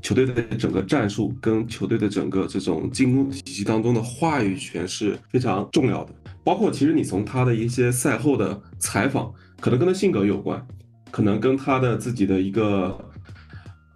[0.00, 6.14] 球队的整个战术跟球队的整个这种进攻体系当中的话语权是非常重要的。
[6.42, 10.66] 包括其实你从他的一些赛后的采访，可能跟他性格有关，
[11.10, 12.98] 可能跟他的自己的一个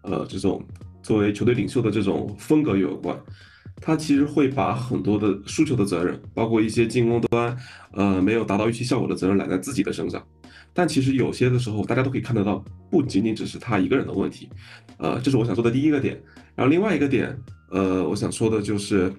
[0.02, 0.62] 呃这种
[1.06, 3.16] 作为球队领袖的这种风格有关。
[3.80, 7.56] 他其实会把很多的输球的责任，包括一些进攻端，
[7.92, 10.20] 呃，没有达到预期效果的责任揽在自己的身上。
[10.72, 14.48] 但其实有些的时候，大家都可以看得到，不仅仅只是他一个人的问题。
[14.96, 16.20] 呃，这是我想说的第一个点。
[16.56, 17.38] 然后另外一个点，
[17.70, 19.12] 呃，我想说的就是，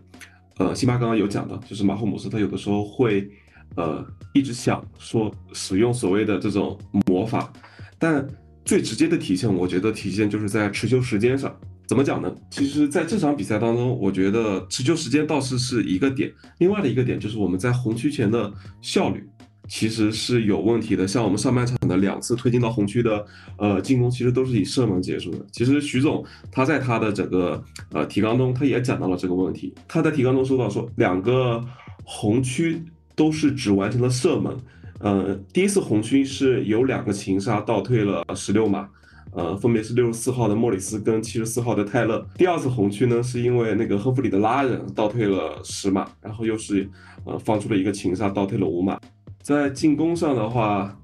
[0.58, 3.30] 呃，辛巴刚刚有讲到，就是马霍姆斯他有的时候会，
[3.76, 7.54] 呃，一直想说使用所谓的这种魔法，
[8.00, 8.28] 但
[8.65, 11.56] 最直接的体现，我觉得体现就是在持球时间上。
[11.88, 12.30] 怎么讲呢？
[12.52, 19.26] 其实，在这场比赛当中，我觉得持球时间倒是是一个点，另外的一个点就是我们在红区前的效率
[19.69, 21.08] 其实是有问题的。
[21.08, 23.26] 像我们上半场的两次推进到红区的
[23.58, 25.45] 呃进攻，其实都是以射门结束的。
[25.52, 29.73] 其实徐总他在他的整个呃提纲中，他也讲到了这个问题。
[29.88, 31.63] 他在提纲中说到说，两个
[32.04, 32.84] 红区
[33.15, 34.54] 都是只完成了射门。
[35.00, 38.89] 呃，第一次红区是有两个擒杀倒退了十六码。
[39.31, 42.27] 呃，分别是六十四号的莫里斯跟七十四号的泰勒。
[42.35, 46.89] 第二次红区呢，是因为那个亨弗里的拉人倒退了十码，然后又是
[47.25, 48.99] 呃放出了一个擒杀，倒退了五码。
[49.41, 50.97] 在进攻上的话，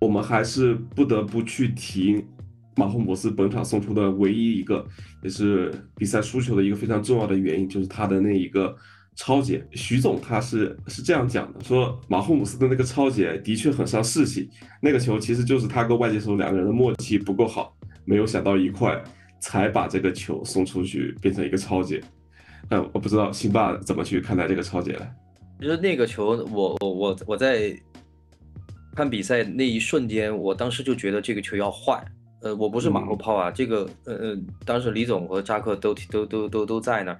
[0.00, 2.24] 我们还是不得不去提
[2.76, 4.86] 马霍姆斯本场送出的唯一一个，
[5.22, 8.76] 也是比赛输球的一个非常重要的原因，就是他的那一个。
[9.18, 14.48] 超姐，徐总他是是这样讲的，说马霍姆斯的那个超姐的确很伤士气，
[14.80, 19.02] 那个球其实就是他跟外接手两个人的默契不够好，没有想到一块，
[19.40, 22.00] 才把这个球送出去变成一个超姐。
[22.68, 25.10] 呃，我不知道辛巴怎么去看待这个超姐了。
[25.60, 27.76] 就是那个球，我我我我在
[28.94, 32.00] 看比赛那一瞬间，我当时就觉得这个球要坏。
[32.40, 37.18] 呃，我不是马后炮啊，这个呃呃，当时李总和扎克都都都都都在那儿。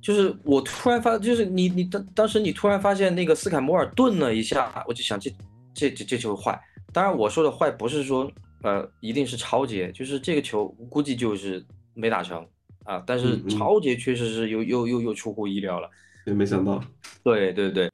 [0.00, 5.30] 就是我突然发，就是你你当当时你突然发现那个斯凯摩尔顿了一下，我就想这
[5.74, 6.58] 这这这球坏。
[6.92, 8.30] 当然我说的坏不是说
[8.62, 12.46] 呃一定是超节，就是这个球估计就是没打成
[12.84, 13.02] 啊。
[13.06, 15.90] 但是超节确实是又又又又出乎意料了。
[16.26, 16.82] 也没想到，
[17.24, 17.88] 对对对，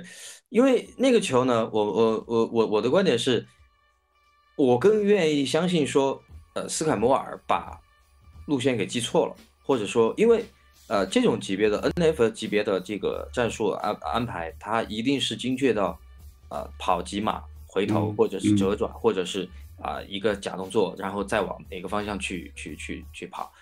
[0.48, 3.46] 因为那个球呢，我我我我我的观点是，
[4.56, 6.20] 我更愿意相信说，
[6.54, 7.78] 呃，斯凯摩尔把
[8.46, 10.44] 路线给记错了，或者说，因为
[10.88, 15.98] 呃这种级别的 NF 级别的这个战术安安排，它一定是精确到，
[16.50, 19.48] 呃跑几码回头，嗯或者是嗯折转，或者是
[19.82, 23.52] 啊、一个假动作，然后再往哪个方向去去去去跑。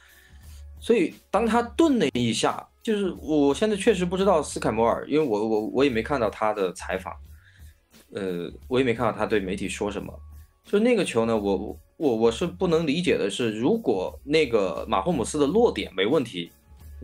[0.81, 7.15] 所以当他顿了一下，就是我现在确实不知道斯凯摩尔，因为我我我也没看到他的采访，
[8.13, 10.13] 呃，我也没看到他对媒体说什么。
[10.65, 16.51] 就那个球呢，我我我我是不能理解的是，如果那个马霍姆斯的落点没问题，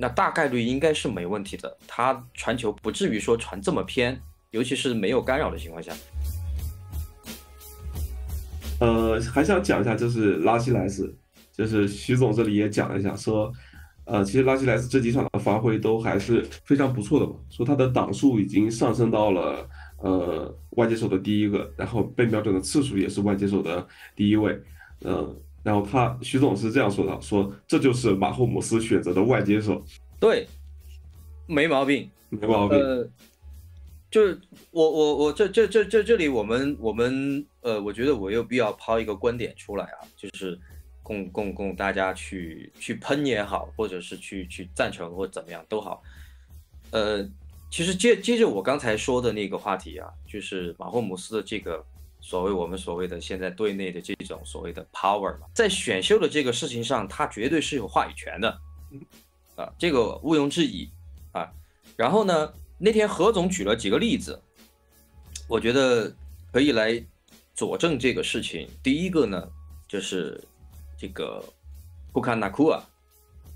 [0.00, 4.18] 那大概率应该是没问题的，他传球不至于说传这么偏，
[4.52, 5.92] 尤其是没有干扰的情况下。
[8.80, 11.12] 呃，还想讲一下，就是拉希莱斯，
[11.52, 13.52] 就是徐总这里也讲了一下，说，
[14.04, 19.68] 呃，其实拉希莱斯这几场的发挥都还是非常不错的嘛，说他的档数已经上升到了
[20.00, 23.84] 呃外接手的第一个，然后被瞄准的次数也是外接手的
[24.14, 24.56] 第一位，
[25.00, 29.82] 呃，然后他徐总是这样说的，说这就是马霍姆斯选择的外接手，
[30.20, 30.46] 对，
[31.46, 32.10] 没毛病。
[32.30, 33.08] 没毛病，呃，
[34.10, 34.38] 就是
[34.70, 40.58] 我我我这这这这这里我们我们呃，我觉得我有必要抛一个观点出来啊，就是
[41.02, 46.02] 供供供大家去去喷也好，或者是去去赞成或怎么样都好。
[46.90, 47.26] 呃，
[47.70, 51.82] 其实接接着我刚才说的那个话题啊，就是马霍姆斯的这个
[52.28, 58.60] 所谓我们所谓的现在队内的这种所谓的 power 嘛，在选秀的这个事情上，他绝对是有话语权的，
[59.56, 60.86] 啊，这个毋庸置疑
[61.32, 61.50] 啊。
[61.96, 64.38] 然后呢，那天何总举了几个例子，
[65.48, 66.14] 我觉得
[66.52, 67.02] 可以来
[67.54, 69.48] 佐证这个事情，第一个呢
[69.88, 70.38] 就是
[70.98, 71.42] 这个
[72.12, 72.84] 库卡纳库啊，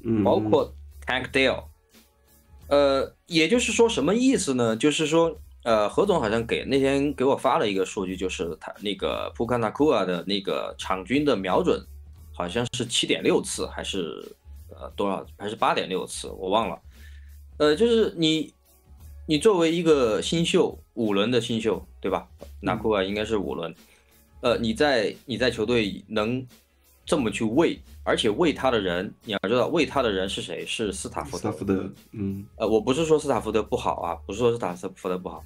[0.02, 0.74] 嗯，包括
[1.06, 1.64] Tank Dale，
[2.68, 4.74] 呃，也就是说什么意思呢？
[4.74, 11.80] 就是说，呃，何总好像给那天给我发了一个数据，就是他那个普卡纳库啊的那个场均的瞄准
[12.32, 14.24] 好像是七点六次，还是
[14.70, 15.24] 呃多少？
[15.38, 16.28] 还是八点六次？
[16.28, 16.78] 我忘了。
[17.58, 18.52] 呃，就是你
[19.26, 22.26] 你作为一个新秀五轮的新秀，对吧？
[22.60, 23.72] 纳库啊应该是五轮，
[24.40, 26.44] 呃，你在你在球队能
[27.04, 30.64] 这么去喂，而且喂他的人，你要知道喂他的人是谁？
[30.64, 31.38] 是斯塔福德。
[31.38, 35.44] 斯塔福德，嗯呃，我不是说斯塔福德不好啊，不是说斯塔福德不好，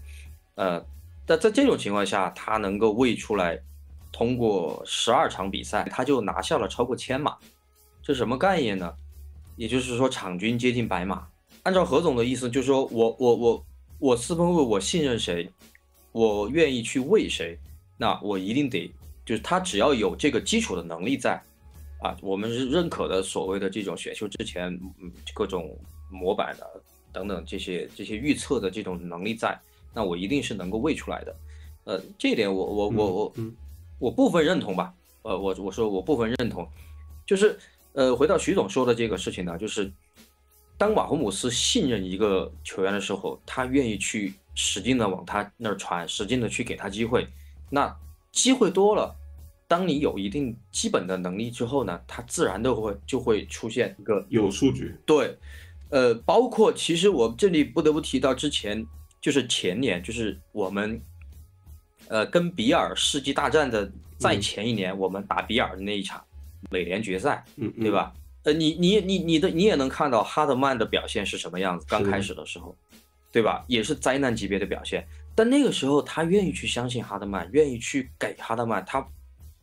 [0.57, 0.85] 呃，
[1.25, 3.59] 但在这种情况下，他能够喂出来，
[4.13, 7.37] 通过十二场比赛，他就拿下了超过千码，
[8.03, 8.93] 这什么概念呢？
[9.57, 11.27] 也就是说，场均接近百码。
[11.63, 13.67] 按照何总的意思，就是说我我我
[13.99, 15.51] 我四分卫，我信任谁，
[16.13, 17.59] 我愿意去喂谁，
[17.97, 18.93] 那我一定得
[19.27, 21.35] 就是他只要有这个基础的能力在，
[22.01, 25.77] 啊，我们是认可的所谓的这种选秀之前嗯各种
[26.11, 26.81] 模板的
[27.13, 29.59] 等等这些这些预测的这种能力在，
[29.93, 31.37] 那我一定是能够喂出来的，
[31.85, 33.53] 呃，这一点我我我我嗯
[33.99, 36.69] 我部分认同吧，呃，我我说我部分认同，
[37.27, 37.59] 就是
[37.95, 39.91] 呃，回到徐总说的这个事情呢，就是
[40.79, 47.27] 当马洪姆斯信任一个球员的时候，他愿意去使劲的往他那儿传，使劲的去给他机会，
[47.71, 47.93] 那
[48.37, 49.17] 机会多了，
[49.67, 55.35] 当你有一定基本的能力之后呢，它自然都会就会出现一个有数据，对，
[55.89, 58.87] 呃，包括其实我这里不得不提到之前，
[59.23, 61.01] 就是前年，就是我们，
[62.09, 66.23] 呃，跟比尔世纪大战的在前一年，我们打比尔的那一场
[66.71, 67.91] 美联决赛，嗯，嗯对？
[67.91, 68.13] 吧？
[68.45, 72.77] 呃，你你你你的你也能看到哈德曼的表现是什么样子，刚开始的时候，
[73.33, 73.65] 对吧？
[73.67, 79.07] 也是灾难级别的表现，但那个时候他愿意去相信哈德曼，愿意去给哈德曼，他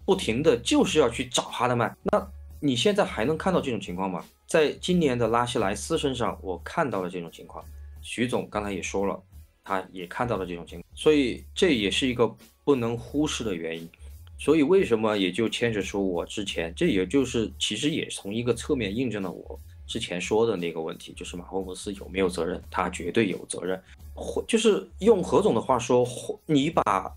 [0.06, 1.98] 不停的就是要去找哈德曼。
[2.04, 4.24] 那你现在还能看到这种情况吗？
[4.46, 7.66] 在今年的拉希莱斯身上，我看到了这种情况。
[8.04, 9.20] 徐总刚才也说了，
[9.64, 12.34] 他也看到了这种情况，所以这也是一个
[12.64, 13.90] 不能忽视的原因。
[14.38, 22.62] 所以为什么也就牵扯出我之前，这也就是其实也从一个侧面印证了我之前说的那个问题，就是马霍姆斯有没有责任？
[22.70, 23.82] 他绝对有责任。
[24.14, 27.14] 或就是用何总的话说，或你把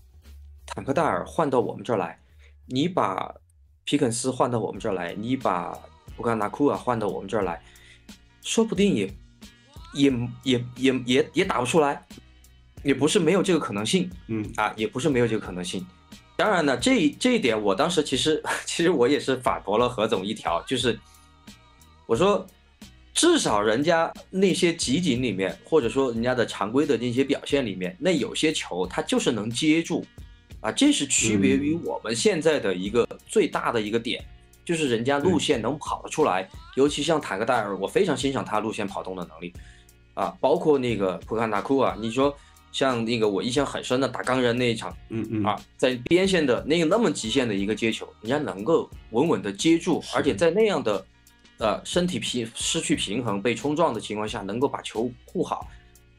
[0.65, 2.19] 坦克戴尔换到我们这儿来，
[2.65, 3.33] 你把
[3.83, 5.77] 皮肯斯换到我们这儿来，你把
[6.15, 7.61] 布甘纳库尔换到我们这儿来，
[8.41, 9.13] 说不定也
[9.93, 10.11] 也
[10.43, 12.05] 也也也也打不出来，
[12.83, 14.09] 也不是没有这个可能性。
[14.27, 15.85] 嗯啊，也不是没有这个可能性。
[16.35, 20.99] 当然呢，这这一点我当时其实 其实我也是反驳了何总一条，就是
[22.05, 22.45] 我说
[23.17, 30.05] 至少人家那些集锦里面，或者说人家的常规的那些表现里面，那有些球他就是能接住
[30.61, 34.23] 啊，这是区别于我们现在的一个最大的一个点，
[34.63, 39.51] 就是人家路线能跑得出来，尤其像塔克戴尔，我非常欣赏他路线跑动的能力
[40.13, 42.37] 啊，包括那个普坎达库啊，你说。
[42.73, 51.03] 像那个我印象很深的打钢人那一场，嗯嗯啊，在边线的那个那么极限的一个接球，人家能够稳稳的接住，而且在那样的
[51.59, 55.67] 呃身体平失去平衡被冲撞的情况下，能够把球护好，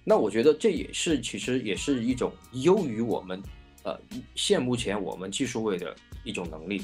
[0.05, 3.43] 那我觉得这也是其实也是一种优于我们
[3.83, 3.99] 呃
[4.35, 6.83] 现目前我们技术位的一种能力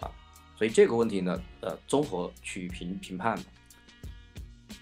[0.00, 0.10] 啊，
[0.56, 3.38] 所以这个问题呢，呃，综合去评评判。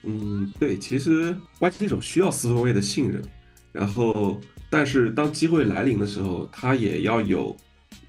[0.04, 3.22] 嗯，对，其实外接手需要四分卫的信任，
[3.70, 7.56] 然后但是当机会来临的时候，他也要有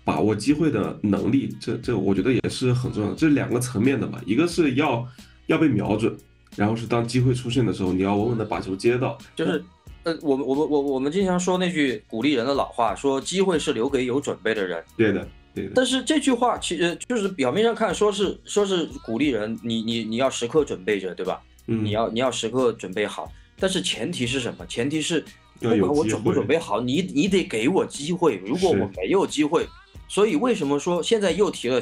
[0.03, 5.07] 把握机会的能力，这这我觉得也是很重要的，这是两个层面的嘛，一个是要
[5.47, 6.15] 要被瞄准，
[6.55, 9.63] 然后是当机会出现的时候，你要稳稳的把球接到，就是，
[10.03, 14.83] 呃，我们我们我我们经常说那句鼓励人的老话，说机会是留给有准备的人。
[14.97, 21.41] 对的，对的，但是这句话其实就是表面上看说是说是鼓励人，你你你要时刻准备着，对吧？
[21.67, 23.31] 嗯，你要你要时刻准备好。
[23.57, 24.65] 但是前提是什么？
[24.67, 25.23] 前提是
[25.59, 28.41] 不管我准不准备好，你你得给我机会。
[28.45, 29.65] 如果我没有机会，
[30.13, 31.81] 所以为什么说现在又提了？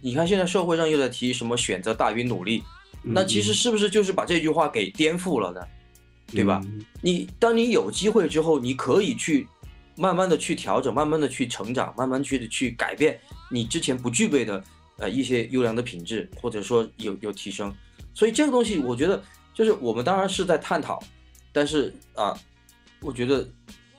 [0.00, 2.62] 你看现在社会上又在提什么选择大于努力？
[3.02, 5.60] 那其实是不是就是把这句话给颠覆了呢？
[6.32, 6.58] 对吧？
[6.64, 9.46] 嗯你当你有机会之后，你可以去
[9.94, 14.64] 慢慢的去调整，慢慢的去成长，慢慢去去改变你之前不具备的
[14.96, 17.70] 呃一些优良的品质，或者说有有提升。
[18.14, 19.22] 所以这个东西，我觉得
[19.52, 20.98] 就是我们当然是在探讨，
[21.52, 22.34] 但是啊，
[23.02, 23.46] 我觉得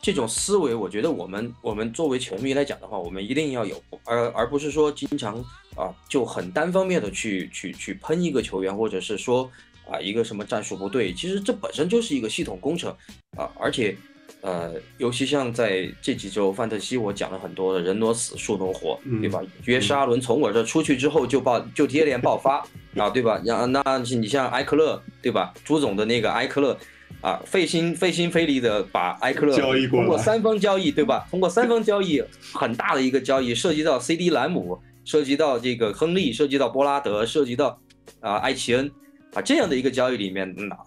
[0.02, 5.44] 这种思维，我觉得我们我们作为球迷来讲的话，我们一定要有，而而不是说经常
[5.76, 9.50] 啊就很单方面的去去去喷一个球员，或者是说
[9.90, 12.96] 啊一个什么战术不对，其实这本身就是一个系统工程
[13.38, 13.98] 啊，而且
[14.42, 19.42] 呃，尤其像在这几周范特西，我讲了很多的人挪死，树挪活，嗯对吧？
[19.66, 22.64] 约什阿伦从我这出去之后就爆就接连爆发
[22.96, 23.42] 啊，对吧？
[23.46, 25.54] 然后那你像埃克勒，对吧？
[25.64, 26.78] 朱总的那个埃克勒。
[27.20, 31.26] 啊，费心费心费力的把埃克勒交易过通过三方交易，对吧？
[31.32, 32.24] 通过三方交易，
[32.54, 37.80] 很大的一个交易，涉及到 CD 兰姆，涉及到这个亨利，涉及到波拉德，涉及到
[38.20, 38.92] 啊埃奇恩，
[39.34, 40.78] 啊这样的一个交易里面拿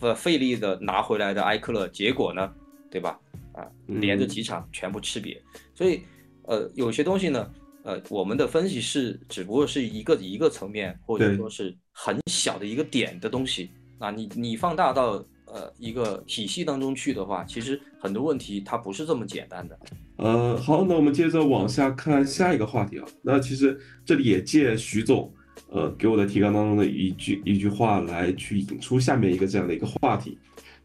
[0.00, 2.52] 呃费力的拿回来的埃克勒，结果呢，
[2.90, 3.18] 对吧？
[3.52, 5.36] 啊，嗯连着几场全部吃瘪，
[5.74, 6.00] 所以
[6.44, 7.50] 呃有些东西呢，
[7.82, 19.78] 呃我们的分析是只不过是一个一个层面，或者说是很小的一个点的东西，那你你放大到呃一个体系当中去的话，其实很多问题它不是这么简单的。
[20.16, 23.06] 呃，好，那我们接着往下看下一个话题啊。
[23.22, 25.32] 那其实这里也借徐总
[25.70, 30.38] 呃给我的提纲当中的一句一句话来去引出下面一个这样的一个话题。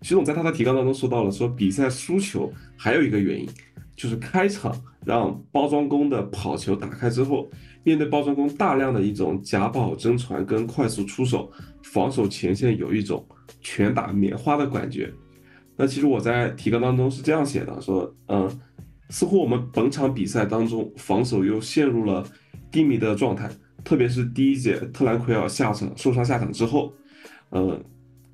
[0.03, 3.49] 徐总在他的提纲当中说到了，说比赛输球还有一个原因，
[3.95, 4.75] 就是开场
[5.05, 7.49] 让包装工的跑球打开之后，
[7.83, 11.49] 面对包装工大量的一种假跑真传跟快速出手，
[11.83, 13.25] 防守前线有一种
[13.61, 15.11] 拳打棉花的感觉。
[15.77, 18.59] 那其实我在提纲当中是这样写的，说，嗯，
[19.09, 22.23] 似乎我们本场比赛当中防守又陷入了
[22.69, 23.49] 低迷的状态，
[23.85, 26.93] 特别是第一节特兰奎尔下场受伤下场之后，
[27.49, 27.81] 呃，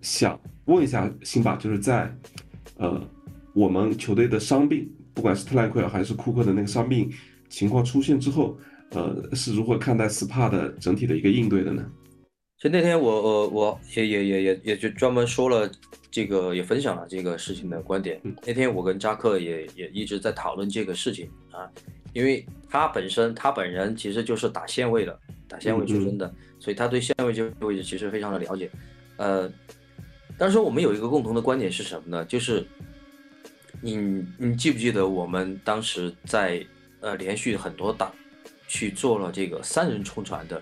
[0.02, 0.38] 想
[0.70, 2.14] 问一下辛巴，就是在
[2.78, 3.02] 呃
[3.54, 7.12] 我们球队的伤病，不管是特兰奎尔还是库克的那个伤病
[7.50, 8.58] 情况出现之后，
[8.92, 11.84] 呃，是如何看待 SPA 的整体的一个应对的呢？
[12.58, 15.70] 其实那天我我我也也也也也就专门说了
[16.12, 18.36] 这个，也分享了这个事情的观点嗯。
[18.46, 21.66] 那天我跟扎克也也一直在讨论这个事情啊，
[22.14, 25.18] 因为他本身他本人其实就是打线位的，
[25.48, 28.70] 打线位出身的，所以他对线位这个位置其实非常的了解。
[29.16, 29.50] 呃，
[30.40, 32.26] 但是我们有一个共同的观点是什么呢？
[32.26, 32.66] 就是
[33.82, 33.98] 你
[34.38, 36.66] 你记不记得我们当时在
[37.02, 38.12] 呃连续很多档
[38.68, 40.62] 去做了这个三人冲船的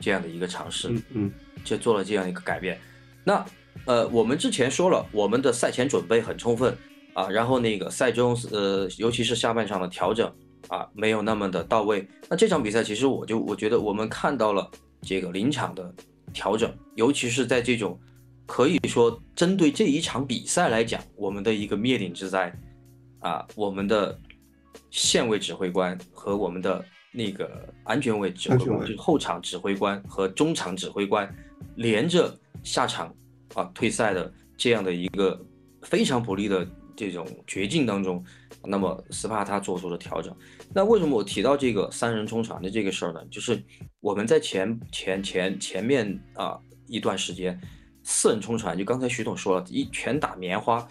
[0.00, 0.88] 这样的一个尝试？
[0.88, 1.32] 嗯嗯
[1.64, 2.78] 就做了这样一个改变。
[3.22, 3.42] 那
[3.86, 6.76] 呃，我们之前说了，我们的赛前准备很充分
[7.12, 10.30] 啊，然后那个赛中呃，尤其是下半场的调整
[10.68, 12.06] 啊，没有那么的到位。
[12.28, 14.70] 那这场比赛其实我就我觉得我们看到了
[15.02, 15.94] 这个临场的
[16.32, 17.98] 调整，尤其是在这种
[18.46, 22.54] 可以说针对这一场比赛来讲，我们的一个灭顶之灾
[23.20, 24.18] 啊，我们的
[24.90, 31.32] 线位指挥官和我们的那个安全位指挥官，就是后场指挥官和中场指挥官
[31.76, 33.14] 连着下场
[33.54, 35.40] 啊退赛的这样的一个
[35.82, 38.22] 非常不利的这种绝境当中，
[38.62, 40.36] 那么斯帕他做出了调整。
[40.72, 43.24] 那为什么我提到这个三人冲传的这个事儿呢？
[43.30, 43.62] 就是
[44.00, 47.58] 我们在前前前前面啊一段时间，
[48.04, 50.86] 四人冲船，就刚才徐总说了，一拳打棉花，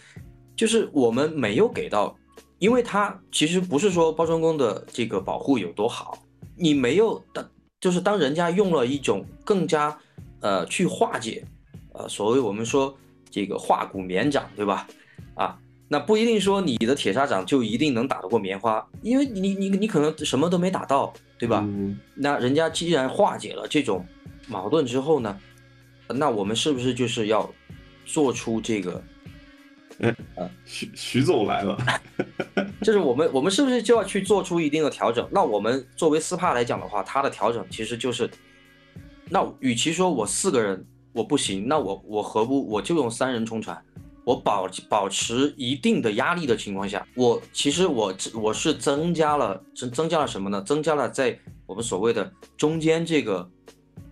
[0.56, 2.14] 就是我们没有给到，
[2.60, 6.18] 因为他其实不是说包装工的这个保护有多好，
[6.58, 7.48] 你没有当
[7.80, 9.98] 就是当人家用了一种更加
[10.42, 11.46] 呃去化解，
[11.94, 12.98] 呃所谓我们说
[13.30, 14.88] 这个化骨绵掌，对吧？
[15.36, 21.62] 啊，那不一定说你的铁砂掌就一定能打得过棉花，因为你你你可能什么都没打到，对吧？
[21.64, 24.06] 嗯那人家既然化解了这种
[24.48, 25.38] 矛盾之后呢，
[26.14, 27.52] 那我们是不是就是要
[28.06, 29.04] 做出这个，
[30.66, 31.78] 徐徐总来了，
[32.82, 35.28] 就是我们我们是不是就要去做出一定的调整？
[35.32, 38.30] 那我们作为斯帕来讲的话，它的调整其实就是，
[39.30, 43.82] 那与其说我四个人我不行，那我我何不我就用三人冲船？
[44.26, 50.62] 我保保持一定的压力的情况下，我其实我我是增加了增增加了什么呢？
[50.62, 53.50] 增加了在我们所谓的中间这个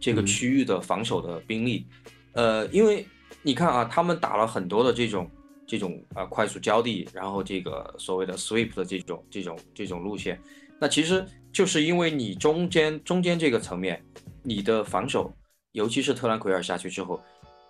[0.02, 0.26] 这个嗯。
[0.26, 1.86] 区域的防守的兵力，
[2.34, 3.06] 呃，因为
[3.43, 5.30] 你看啊，他们打了很多的这种
[5.66, 10.41] 这种啊、呃快速交地，然后这个所谓的 sweep 的这种这种这种路线，
[10.80, 14.04] 那其实就是因为你中间中间这个层面，
[14.43, 15.32] 你的防守，
[15.74, 17.22] 尤其是特兰奎尔下去之后，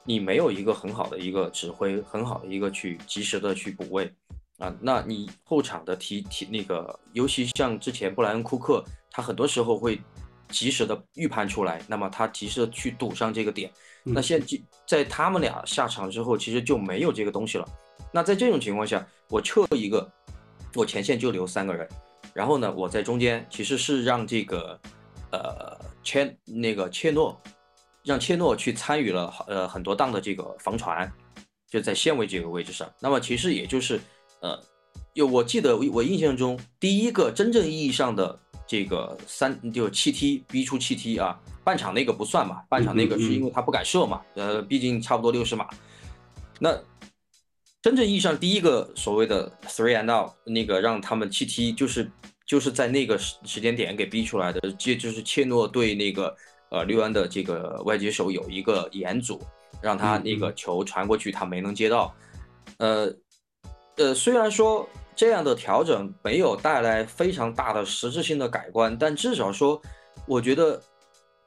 [0.06, 4.12] 你没有一个很好的一个指挥，很好的一个去及时的去补位。
[4.58, 10.00] 啊，那你后场的提提那个，尤其像之前布莱恩库克，他很多时候会
[10.52, 13.72] 及时的预判出来，那么他及时的去堵上这个点。
[14.04, 17.68] 嗯那现在在他们俩下场之后，其实就没有这个东西了。
[18.12, 20.12] 那在这种情况下，我撤一个，
[20.74, 21.88] 我前线就留三个人，
[22.34, 24.80] 然后呢，我在中间其实是让这个
[25.32, 27.40] 呃切那个切诺，
[28.04, 31.10] 让切诺去参与了呃很多档的这个防传，
[31.70, 32.92] 就在线位这个位置上。
[33.00, 34.02] 那么其实也就是
[34.42, 34.60] 呃，
[35.14, 38.40] 有我记得我我印象中第一个真正意义上的
[38.72, 45.68] 这个三就气踢逼出气踢啊，半场那个不算嘛，半场那个是因为他不敢射嘛，呃，毕竟差不多六十码。
[46.58, 46.74] 那
[47.82, 52.10] 真正意义上第一个所谓的 three and out 那个让他们七踢，就是
[52.46, 56.34] 就是在那个时时间点给逼出来的，这就是切诺对那个
[56.70, 59.42] 呃六安的这个外接手有一个严阻，
[59.82, 62.16] 让他那个球传过去他没能接到，
[62.78, 63.14] 呃
[63.98, 69.82] 呃虽然说这样的调整没有带来非常大的实质性的改观，但至少说
[70.26, 70.82] 我觉得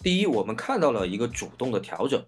[0.00, 2.22] 第一我们看到了一个主动的调整，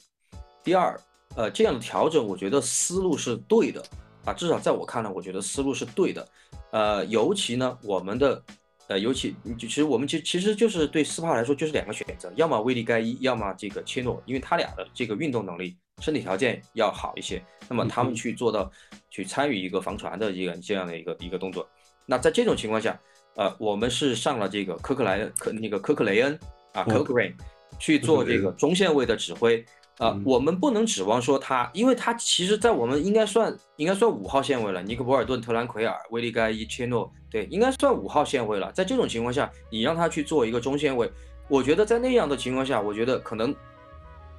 [0.62, 0.98] 第二。
[1.34, 3.84] 呃，这样的调整，我觉得思路是对的
[4.24, 6.26] 啊，至少在我看来，我觉得思路是对的。
[6.70, 8.42] 呃，尤其呢，我们的，
[8.86, 18.70] 呃，尤其其实我们其其实就是对斯帕来说就是两个选择，要么威利盖伊，要么这个切诺，因为他俩的这个运动能力、身体条件要好一些，那么他们去做到
[19.10, 21.66] 去参与一个防传的一个这样的一个一个动作。
[22.04, 22.98] 那在这种情况下，
[23.36, 26.38] 呃，我们是上了这个科克莱科那个科克雷恩
[26.72, 27.34] 啊，科克雷
[27.78, 29.64] 去做这个中线位的指挥。
[29.98, 34.82] 啊，我们不能指望说他，因为他其实，在我们应该算应该算五号线位了。
[34.82, 38.70] 尼克博尔顿、特兰奎尔、威利盖伊、切诺，对，应该算五号线位了。
[38.72, 41.10] 在这种情况下，你让他去做一个中线位，
[41.48, 43.56] 我觉得在那样的情况下，我觉得可能，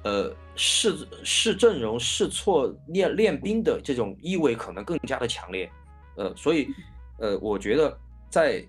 [0.04, 5.70] 呃，试试阵容、试错练练兵的这种意味可能更加的强烈。
[6.16, 6.68] 呃，所以，
[7.18, 7.98] 呃，我觉得
[8.30, 8.64] 在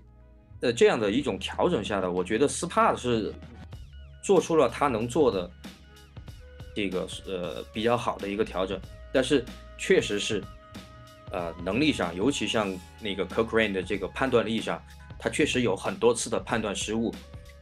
[0.60, 3.32] 呃这样的一种调整下的，我觉得斯帕是
[4.22, 5.50] 做出了他能做的。
[6.72, 8.80] 这个呃比较好的一个调整，
[9.12, 9.44] 但是
[9.76, 10.42] 确实是，
[11.32, 14.80] 呃能力上，尤其像那个 Cochrane 的这个判断力上，
[15.18, 17.12] 他确实有很多次的判断失误，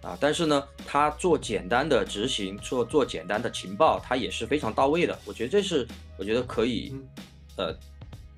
[0.03, 5.19] 啊，但是呢，他做简单的执行，做做简单的情报，他也是非常到位的。
[5.25, 5.87] 我觉得这是
[6.17, 6.95] 我觉得可以，
[7.57, 7.75] 呃，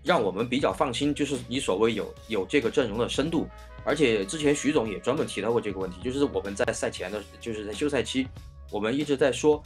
[0.02, 3.46] 让我们比较放心，就是你所谓有有这个阵容的深度，
[3.84, 8.26] 而且之前徐总也专门提到过这个问题，就是我们在赛前的，就是在休赛期，
[8.70, 9.62] 我们一直在说。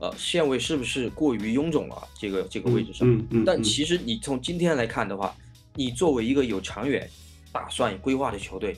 [0.00, 2.08] 呃，线位是不是过于臃肿了？
[2.18, 3.44] 这个这个位置上，嗯嗯。
[3.46, 5.34] 但其实你从今天来看的话，
[5.76, 7.08] 你作为一个有长远
[7.52, 8.76] 打算规划的球队，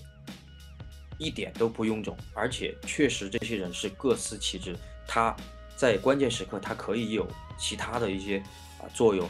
[1.18, 4.76] 一点都不臃肿，而且确实这些人是各司其职。
[5.06, 5.34] 他
[5.76, 7.26] 在关键时刻，他可以有
[7.58, 8.38] 其他的一些
[8.78, 9.26] 啊作用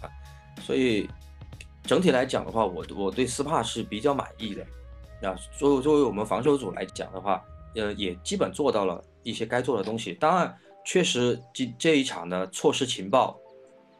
[0.00, 0.10] 啊。
[0.62, 1.08] 所以
[1.84, 4.62] 整体来讲的话，我我对斯帕是比较满意的。
[5.28, 7.42] 啊，作为作为我们防守组来讲的话，
[7.74, 10.14] 呃，也基本做到了一些该做的东西。
[10.14, 10.56] 当然。
[10.86, 13.40] 确实，这这一场的错失情报，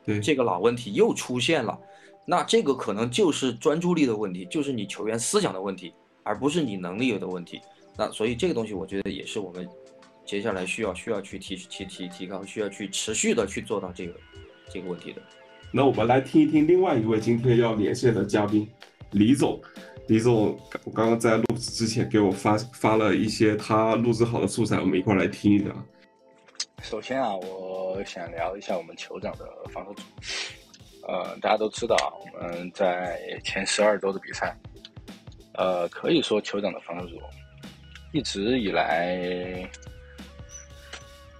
[0.04, 1.80] 对这个老问题又出现了。
[2.26, 5.94] 那这个可能就是专注力的问题，就是你球员思想的问题，
[6.24, 7.60] 而不是你能力有的问题。
[7.96, 9.68] 那所以这个东西，我觉得也是我们
[10.24, 14.14] 接下来需要需要去提提提提高，需要去持续的去做到这个
[14.68, 15.22] 这个问题的。
[15.70, 18.68] 那我们来听一听另外一位今天要连线的嘉宾，
[19.12, 19.60] 李总。
[20.06, 25.74] 李总，我刚刚在录制之前给我发发了一些他录制好的素材，我们一块来听一下。
[26.82, 30.02] 首先啊，我想聊一下我们酋长的防守组。
[31.08, 34.54] 呃，大家都知道啊，我们在前十二周的比赛，
[35.54, 37.16] 呃，可以说酋长的防守
[38.12, 39.68] 一直以来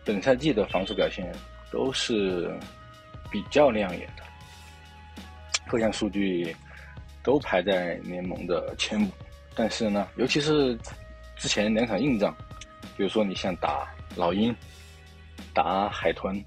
[0.05, 1.31] 本赛季的防守表现
[1.71, 2.53] 都是
[3.31, 4.23] 比较亮眼的，
[5.69, 6.55] 各项数据
[7.23, 9.09] 都排在联盟的前五。
[9.55, 10.79] 但是呢，尤其是
[11.37, 12.35] 之前两场硬仗，
[12.97, 13.87] 比如说你像打
[14.17, 14.55] 老鹰。
[15.53, 16.45] 打海豚，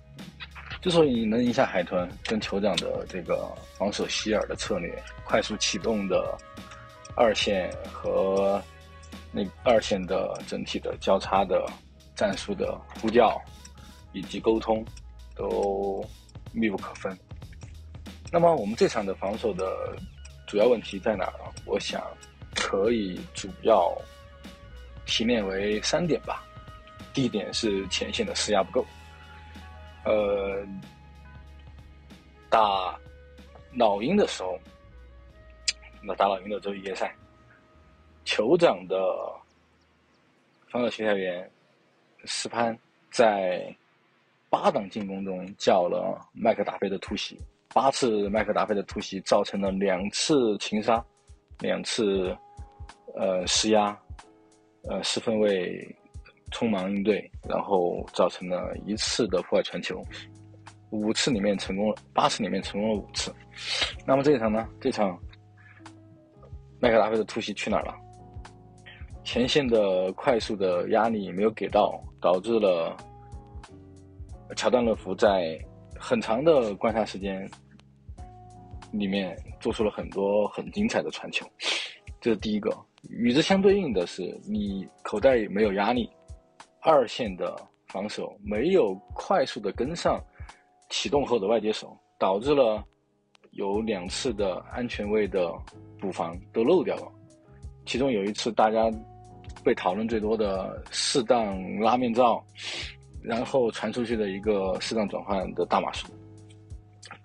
[0.81, 6.37] 之所以能赢下海豚，跟酋长的这个防守希尔的策略、快速启动的
[7.17, 8.61] 二线和
[9.31, 11.65] 那二线的整体的交叉的
[12.15, 13.41] 战术的呼叫
[14.13, 14.85] 以及沟通
[15.35, 16.05] 都
[16.53, 17.17] 密不可分。
[18.31, 19.97] 那么我们这场的防守的
[20.45, 21.51] 主要问题在哪儿？
[21.65, 22.01] 我想
[22.53, 23.91] 可以主要
[25.05, 26.43] 提炼为三点吧。
[27.13, 28.85] 第一点是前线的施压不够。
[30.05, 30.63] 呃，
[32.49, 32.95] 打
[33.73, 34.57] 老鹰的时候，
[36.07, 37.13] 那打老鹰的周一决赛，
[38.25, 38.97] 酋长的
[40.69, 41.51] 防守协调员
[42.23, 42.75] 斯潘
[43.11, 43.75] 在
[44.49, 47.37] 八档进攻中叫了麦克达菲的突袭，
[47.73, 51.03] 八次麦克达菲的突袭造成了两次擒杀，
[51.59, 52.35] 两次
[53.13, 53.95] 呃施压，
[54.89, 55.95] 呃四分卫。
[56.49, 60.01] 匆忙应对，然后造成了一次的破坏传球，
[60.91, 63.35] 五次里面成功了，八次里面成功了五次。
[64.05, 64.65] 那么这一场呢？
[64.79, 65.19] 这场
[66.79, 67.95] 麦克达菲的突袭去哪儿了？
[69.23, 72.95] 前线的快速的压力没有给到，导致了
[74.55, 75.59] 乔丹勒福在
[75.99, 77.49] 很长的观察时间
[78.91, 81.45] 里面做出了很多很精彩的传球。
[82.21, 82.69] 这是第一个。
[83.09, 86.09] 与之相对应的是，你口袋没有压力。
[86.81, 87.55] 二线的
[87.87, 90.23] 防守没有快速的跟上
[90.89, 92.83] 启动后的外接手，导致了
[93.57, 95.51] 有两次的安全位的
[95.99, 97.11] 补防都漏掉了，
[97.87, 98.87] 其中有一次大家
[99.63, 102.43] 被讨论最多的适当拉面罩，
[103.23, 106.07] 然后传出去的一个适当转换的大码数，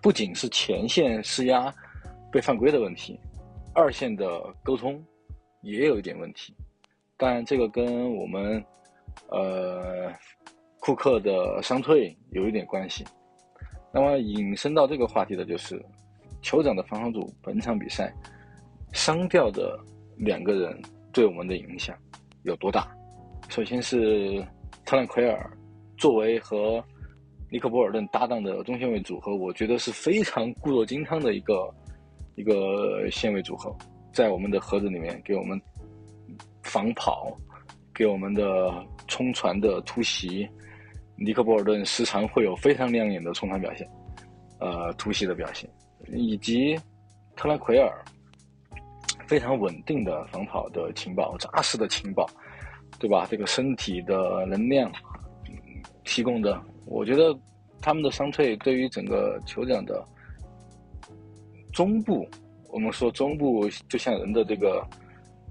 [0.00, 1.72] 不仅是前线施压
[2.32, 3.20] 被犯规的问题，
[3.74, 4.98] 二线的沟通
[5.60, 6.54] 也有一点问题，
[7.18, 8.64] 当然这个跟我们
[9.28, 10.10] 呃
[10.80, 13.04] 库克的伤退有一点关系。
[13.92, 15.84] 那么引申到这个话题的就是
[16.42, 18.12] 酋长的防守组本场比赛
[18.92, 19.78] 伤掉的
[20.16, 20.82] 两个人
[21.12, 21.96] 对我们的影响
[22.42, 22.88] 有多大？
[23.48, 24.44] 首先是
[24.84, 25.50] 特兰奎尔
[25.96, 26.82] 作为和
[27.50, 31.74] 尼克波尔顿搭档的中线位组合，我觉得是非常固若金汤的一个
[32.34, 33.76] 一个线位组合，
[34.12, 35.60] 在我们的盒子里面给我们
[36.62, 37.36] 防跑，
[37.94, 38.72] 给我们的
[39.06, 40.48] 冲传的突袭。
[41.14, 43.86] 尼克波尔顿时常会有非常亮眼的冲传表现，
[44.58, 45.68] 呃，突袭的表现，
[46.08, 46.78] 以及
[47.36, 48.04] 特拉奎尔
[49.26, 52.28] 非常稳定的防跑的情报，扎实的情报，
[52.98, 53.26] 对吧？
[53.30, 54.90] 这个身体的能量
[56.04, 57.36] 提供的，我觉得
[57.80, 60.04] 他们的伤退对于整个酋长的
[61.72, 62.28] 中部，
[62.68, 64.86] 我们说中部就像人的这个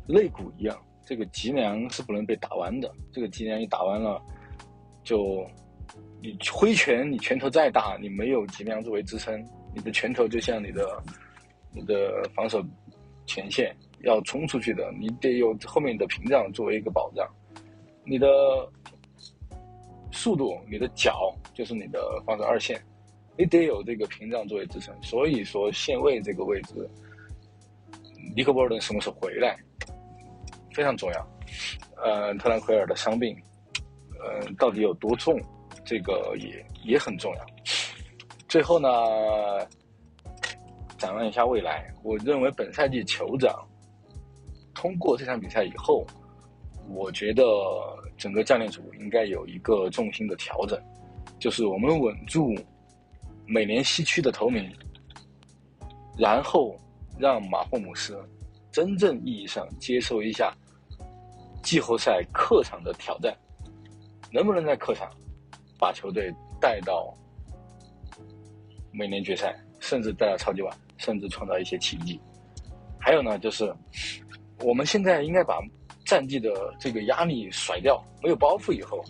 [0.07, 4.21] 肋骨一样，这个脊梁是不能被打弯的，这个脊梁一打弯了。
[5.03, 5.43] 就
[6.21, 9.43] 你挥拳，你拳头再大，你没有脊梁作为支撑，
[9.73, 11.03] 你的拳头就像你的
[11.71, 12.63] 你的防守
[13.25, 17.27] 前线要冲出去的，你得有后面的屏障作为一个保障。
[18.03, 18.27] 你的
[20.11, 22.81] 速度，你的脚就是你的防守二线，
[23.37, 24.93] 你得有这个屏障作为支撑。
[25.01, 26.89] 所以说，线位这个位置，
[28.35, 29.55] 尼克波尔顿什么时候回来
[30.73, 31.27] 非常重要。
[32.03, 33.35] 呃，特兰奎尔的伤病。
[34.23, 35.41] 呃，到底有多重，
[35.83, 37.45] 这个也也很重要。
[38.51, 38.89] 最后呢，
[40.97, 43.65] 展望一下未来，我认为本赛季酋长
[44.75, 46.05] 通过这场比赛以后，
[46.89, 47.45] 我觉得
[48.17, 50.77] 整个教练组应该有一个重心的调整，
[51.39, 52.53] 就是我们稳住
[53.45, 54.69] 美联西区的头名，
[56.17, 56.75] 然后
[57.17, 58.21] 让马霍姆斯
[58.69, 60.53] 真正意义上接受一下
[61.63, 63.33] 季后赛客场的挑战。
[64.29, 65.09] 能不能在客场
[65.79, 66.29] 把球队
[66.59, 67.13] 带到
[68.91, 72.19] 每年决赛，甚至带到超级碗，甚至创造一些奇迹？
[72.99, 73.73] 还有呢，就是
[74.59, 75.59] 我们现在应该把
[76.05, 79.03] 战绩的这个压力甩掉，没有包袱以后，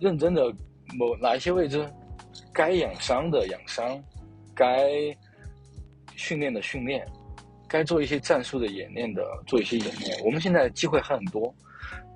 [0.00, 0.52] 认真的
[0.96, 1.88] 某哪一些位置
[2.52, 4.02] 该养伤的养伤，
[4.54, 4.90] 该
[6.16, 7.06] 训练的训练，
[7.68, 10.18] 该做一些战术的演练的做一些演练。
[10.24, 11.54] 我们现在机会还很多。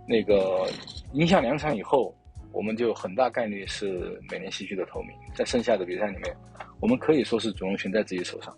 [0.08, 0.70] 那个
[1.14, 2.15] 赢下两场以后，
[2.56, 5.10] 我们就很大概率是美联西区的头名。
[5.34, 6.34] 在剩下的比赛里面，
[6.80, 8.56] 我们可以说是主动权在自己手上。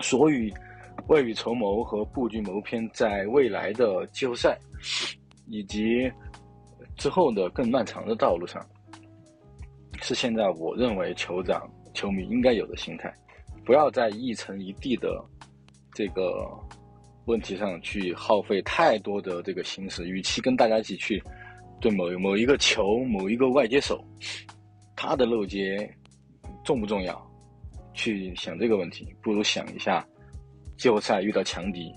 [0.00, 0.54] 所以，
[1.08, 4.56] 未雨绸缪和布局谋篇，在未来的季后赛
[5.48, 6.08] 以及
[6.96, 8.64] 之后的更漫长的道路上，
[10.00, 13.12] 是现在我认为酋长球迷应该有的心态。
[13.66, 15.20] 不要在一城一地的
[15.92, 16.22] 这个。
[17.26, 21.22] 问题上去耗费太多的这个心思，与其跟大家一起去
[21.80, 24.02] 对某某一个球、某一个外接手，
[24.96, 25.88] 他的漏接
[26.64, 27.30] 重不重要，
[27.92, 30.06] 去想这个问题，不如想一下
[30.78, 31.94] 季后赛遇到强敌，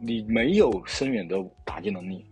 [0.00, 2.24] 你没有深远的打击能力，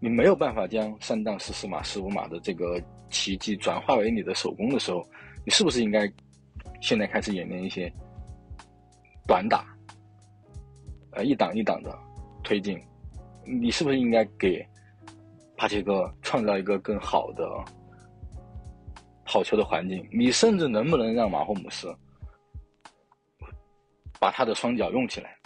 [0.00, 5.06] 你没有办法将三档十四码、十五码的这个奇迹转化为你的手工的时候，
[5.44, 6.10] 你是不是应该
[6.80, 7.92] 现在开始演练一些
[9.26, 9.64] 短打？
[11.12, 11.96] 呃，一档一档的
[12.42, 12.80] 推进，
[13.44, 14.64] 你是不是应该给
[15.60, 17.46] 帕切哥创造一个更好的
[19.26, 20.08] 跑球的环境？
[20.10, 21.94] 你甚至能不能让马霍姆斯
[24.18, 25.36] 把他的双脚用起来，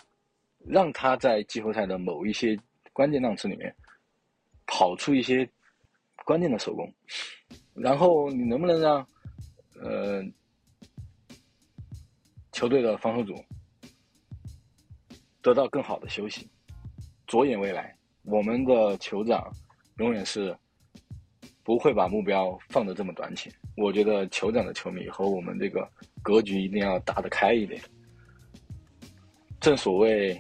[0.65, 2.57] 让他在季后赛的某一些
[2.93, 3.75] 关键档次里面
[4.69, 5.51] 跑出一些
[6.25, 6.89] 关键的手工？
[7.75, 9.05] 然后你能不能让
[9.83, 10.23] 呃
[12.53, 13.35] 球队的防守组？
[15.43, 16.49] 得到更好的休息，
[17.27, 19.53] 着眼未来，我们的酋长
[19.99, 20.57] 永远是
[21.63, 23.53] 不会把目标放得这么短浅。
[23.77, 25.89] 我觉得酋长的球迷和我们这个
[26.23, 27.81] 格局一定要打得开一点。
[29.61, 30.35] 正所谓，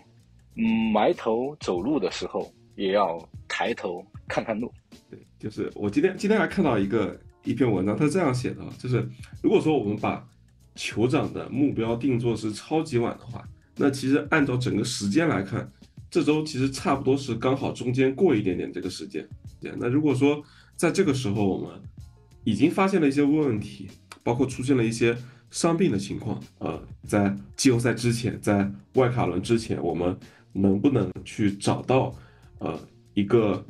[0.56, 4.72] 嗯埋头走路的时候，也要抬头看看路。
[5.08, 9.08] 对，就是我今天今天还看到一个一篇文章，他是这样写的，就是
[9.42, 10.26] 如果说我们把
[10.76, 13.46] 酋长的目标定做是超级碗的话。
[13.76, 15.68] 那其实按照整个时间来看，
[16.14, 19.28] 这周其实差不多是刚好中间过一点点这个时间。
[19.60, 20.40] 那如果说
[20.76, 21.68] 在这个时候我们
[22.44, 23.88] 已经发现了一些问题，
[24.22, 25.16] 包括出现了一些
[25.50, 30.16] 伤病的情况，呃，在季后赛之前，在外卡轮之前，我们
[30.52, 32.14] 能不能去找到
[32.60, 32.78] 呃
[33.14, 33.66] 一个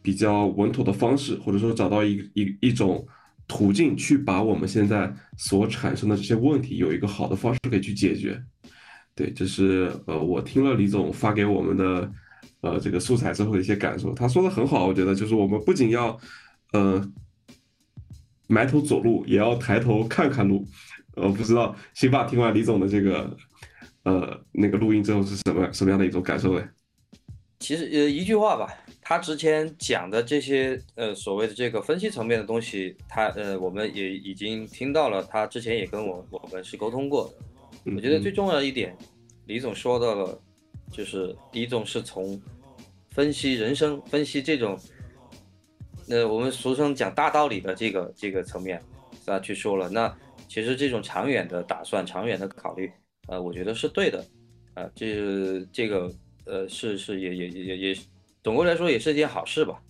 [0.00, 3.06] 比较稳妥的方式，或者说找到一一一种
[3.46, 8.42] 途径，去把我们现在所产生的这些问题有一个好的方式可以去解决。
[9.14, 12.12] 对，就是呃我听了李总发给我们的
[12.62, 14.14] 呃这个素材之后的一些感受。
[14.14, 16.18] 他说的很好，我觉得就是我们不仅要
[16.72, 17.06] 呃
[18.48, 20.66] 埋头走路，也要抬头看看路。
[21.14, 23.36] 呃，不知道辛巴听完李总的这个
[24.04, 26.66] 呃那个录音之后是什么什么样的一种感受呢？
[27.60, 28.66] 其实呃一句话吧，
[29.02, 37.34] 他之前讲的这些呃所谓的这个分析层面的东西，他呃我们也已经听到了，他之前也跟我我们是沟通过的。
[37.84, 38.96] 我觉得最重要的一点，
[39.46, 40.40] 李总说到了，
[40.90, 42.40] 就是李总是从
[43.10, 44.78] 分析人生、分析这种，
[46.06, 48.80] 那我们俗称讲大道理的这个这个层面
[49.26, 49.88] 啊去说了。
[49.88, 50.16] 那
[50.48, 52.88] 其实这种长远的打算、长远的考虑，
[53.26, 54.24] 呃，我觉得是对的，
[54.74, 56.08] 啊，这这个
[56.44, 57.96] 呃是是也也也也，
[58.44, 59.82] 总归来说也是一件好事吧。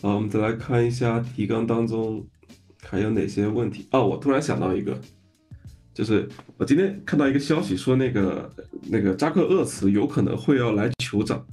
[0.00, 2.26] 好，我们再来看一下提纲当中
[2.82, 3.86] 还有哪些问题。
[3.92, 4.98] 哦，我突然想到一个。
[5.98, 8.54] 就是我今天看到一个消息说，那个
[8.88, 11.44] 那个扎克厄茨有可能会要来酋长，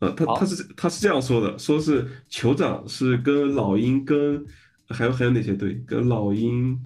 [0.00, 4.44] 呃，他他是他是这样说的，说是酋长是跟老鹰跟
[4.90, 6.78] 还有还有哪些队，跟老鹰，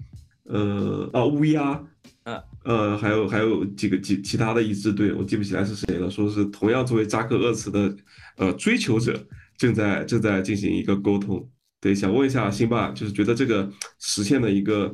[0.45, 1.83] 呃啊乌鸦，
[2.23, 2.41] 嗯。
[2.63, 7.93] 呃还有还有几个几其他的一支队，我记不起来是谁了，说是同样作为扎克厄茨的
[8.37, 9.21] 呃追求者，
[9.57, 11.45] 正在正在进行一个沟通。
[11.83, 13.69] 对，想问一下辛巴，就是觉得这个
[13.99, 14.89] 实现的一个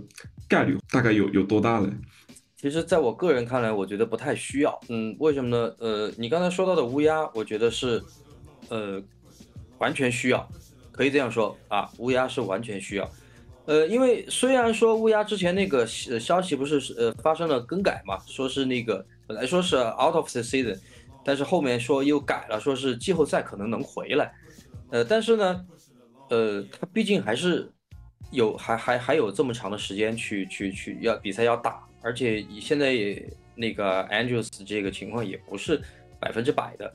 [0.47, 1.87] 概率大概有有多大呢？
[2.57, 4.79] 其实，在我个人看来，我觉得不太需要。
[4.89, 5.71] 嗯，为什么呢？
[5.77, 8.01] 呃，你刚才说到的乌鸦，我觉得是，
[8.69, 8.99] 呃，
[9.77, 10.49] 完全需要，
[10.91, 13.07] 可以这样说啊，乌鸦是完全需要。
[13.65, 20.75] 呃，因为虽然说乌鸦之前那个消息不是呃发生了更改嘛，说是那个本来说是 out of the season，
[21.23, 24.33] 但是后面说又改了，说是季后赛可能能回来。
[24.89, 25.63] 呃，但是呢。
[26.29, 27.69] 呃，他毕竟还是
[28.31, 35.81] 有还还还有这么长的时间去去去要比赛要打，而且你现在也那个 Andrews 这个情况也不是
[36.19, 36.93] 百分之百的，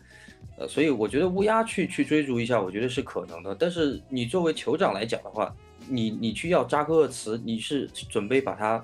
[0.58, 3.54] 呃，所以我觉得乌鸦去去追逐一下，我觉得是可能的。
[3.54, 5.54] 但是你作为酋长来讲的话，
[5.88, 8.82] 你你去要扎克厄茨，你是准备把它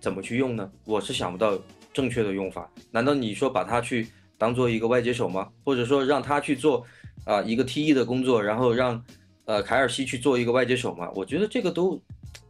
[0.00, 0.70] 怎么去用呢？
[0.84, 1.58] 我是想不到
[1.92, 2.70] 正确的用法。
[2.90, 5.50] 难道你说把它去当做一个外接手吗？
[5.64, 6.84] 或者说让他去做
[7.24, 9.02] 啊一个 TE 的工作，然后让
[9.46, 11.10] 呃，凯尔西去做一个外接手嘛？
[11.14, 12.00] 我觉得这个都，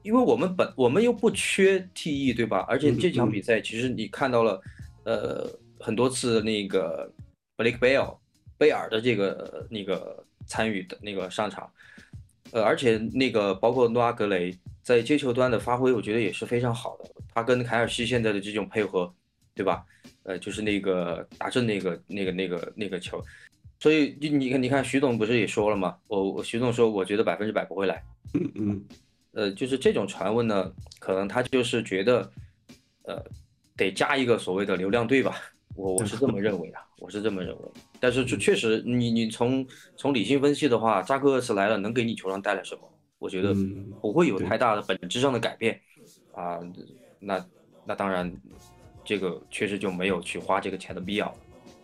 [0.03, 2.65] 因为我们本我们又不缺 TE，对吧？
[2.67, 4.63] 而且这场比赛其实你看到了，
[5.05, 5.47] 呃，
[5.79, 7.11] 很多次那个
[7.59, 8.17] Blake Bell
[8.57, 11.71] 贝尔的这个那个参与的那个上场，
[12.53, 17.11] 呃，而且那个包括诺阿格雷在接球端的发挥，我觉得也是非常好的。
[17.35, 19.15] 他跟凯尔西现在的这种配合，
[19.55, 19.85] 对吧？
[20.23, 23.23] 呃，就是那个打正那个那个那个那个球。
[23.79, 25.97] 所以就你看，你看徐总不是也说了吗？
[26.09, 28.03] 我我徐总说，我觉得百分之百不会来。
[28.35, 28.85] 嗯嗯，
[29.33, 32.31] 呃，就是这种传闻呢，可能他就是觉得，
[33.05, 33.23] 呃，
[33.77, 35.37] 得加一个所谓的流量队吧。
[35.75, 37.63] 我我是这么认为的，我是这么认为。
[38.01, 39.67] 但是确实，你你从
[39.97, 42.81] 从理性分析的话，扎克厄斯来了能给你球场带来什么？
[43.19, 43.55] 我觉得
[44.01, 45.79] 不会有太大的本质上的改变
[46.33, 46.61] 啊。
[47.19, 47.47] 那
[47.85, 48.31] 那当然，
[49.05, 51.35] 这个确实就没有去花这个钱的必要。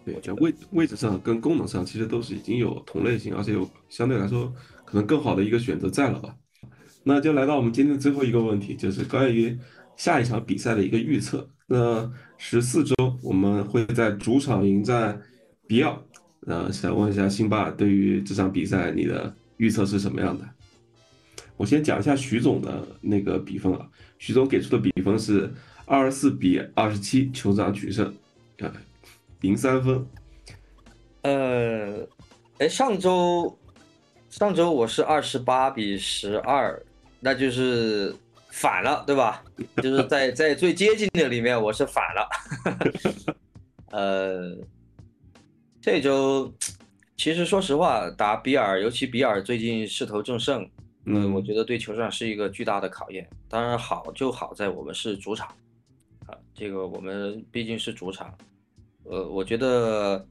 [0.05, 4.53] 对，就位位置上跟功能上，其实都是已经有同类型，而且有相对来说
[4.85, 6.35] 可能更好的一个选择在了吧。
[7.05, 9.59] 那就来到我们今天的最后一个问题，就是关于
[9.97, 11.49] 下一场比赛的一个预测。
[11.67, 15.21] 那十四周我们会在主场迎战
[15.67, 15.97] 比尔，
[16.47, 20.49] 呃，想问一下辛巴，对于这场比赛你的预测是什么样的？
[21.57, 23.89] 我先讲一下徐总的那个比分啊，
[24.19, 25.53] 徐总给出的比分是
[25.87, 28.07] 二十四比二十七，酋长取胜。
[28.59, 28.73] 啊。
[29.43, 30.07] 赢三分，
[31.23, 32.07] 呃，
[32.59, 33.59] 哎，上周
[34.31, 36.81] 上周我是二十八比十二，
[37.19, 38.15] 那就是
[38.51, 39.43] 反了，对吧？
[39.83, 42.29] 就是在 在最接近的里面，我是反了。
[43.91, 44.57] 呃，
[45.81, 46.53] 这周
[47.17, 50.65] 其实说实话，打比尔，尤其比尔最近势头正盛，
[51.07, 53.29] 嗯，我觉得对球场是一个巨大的考验。
[53.49, 55.49] 当然好就好在我们是主场，
[56.27, 58.33] 啊，这个我们毕竟是主场。
[59.05, 60.27] 呃，我觉得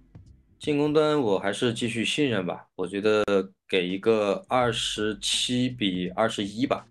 [0.60, 2.68] 进攻端我还是继续信任吧。
[2.76, 3.24] 我觉得
[3.68, 6.86] 给一个二十七比二十一吧。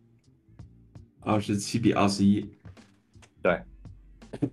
[1.21, 2.49] 二十七比二十一，
[3.43, 3.61] 对。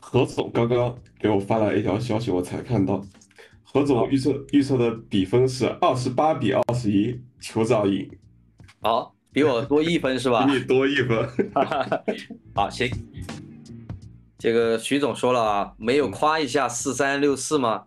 [0.00, 3.04] 何总刚刚给我发了一条消息，我才看到。
[3.62, 8.10] 何总预测预测的比分是二十八比二十一，酋长赢。
[8.80, 10.46] 好，比我多一分是 吧？
[10.46, 11.28] 比你多一分。
[12.56, 12.90] 好，行。
[14.38, 17.84] 这个徐总说了啊，没有夸一下四三六四吗？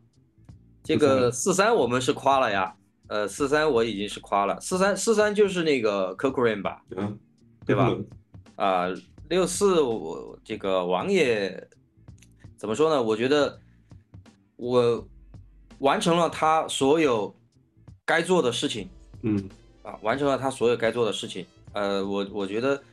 [0.83, 2.75] 这个四三我们是夸了呀，
[3.07, 7.17] 呃，四三我已经是夸了，四三四三就是那个 Cochrane 吧，嗯，
[7.65, 7.95] 对吧？
[8.55, 8.87] 啊，
[9.29, 11.67] 六四我这个王爷
[12.57, 13.01] 怎么说呢？
[13.01, 13.57] 我觉得
[14.57, 15.07] 我
[15.79, 17.33] 完成了他所有
[18.03, 18.89] 该做的事情，
[19.21, 19.49] 嗯，
[19.83, 21.45] 啊，完成了他所有该做的事情。
[21.73, 22.83] 呃，我我觉得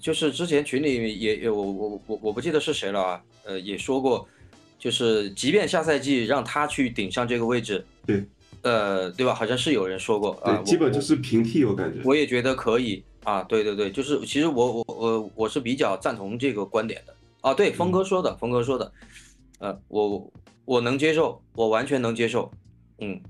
[0.00, 4.26] 就是之前群里也也我我我我不记得是谁了啊，呃，也说过，
[4.78, 8.24] 就是即便下赛季让他去顶上这个位置，对，
[8.62, 9.34] 呃，对吧？
[9.34, 12.00] 好像是有人说过啊，对，基本就是平替，我感觉。
[12.04, 18.92] 我也觉得可以啊，对对对，就是其实我我我我是比较赞同这个观点的啊，对，峰哥说的，峰哥说的，
[19.58, 20.32] 呃，我
[20.64, 22.50] 我能接受，我完全能接受，
[22.98, 23.20] 嗯。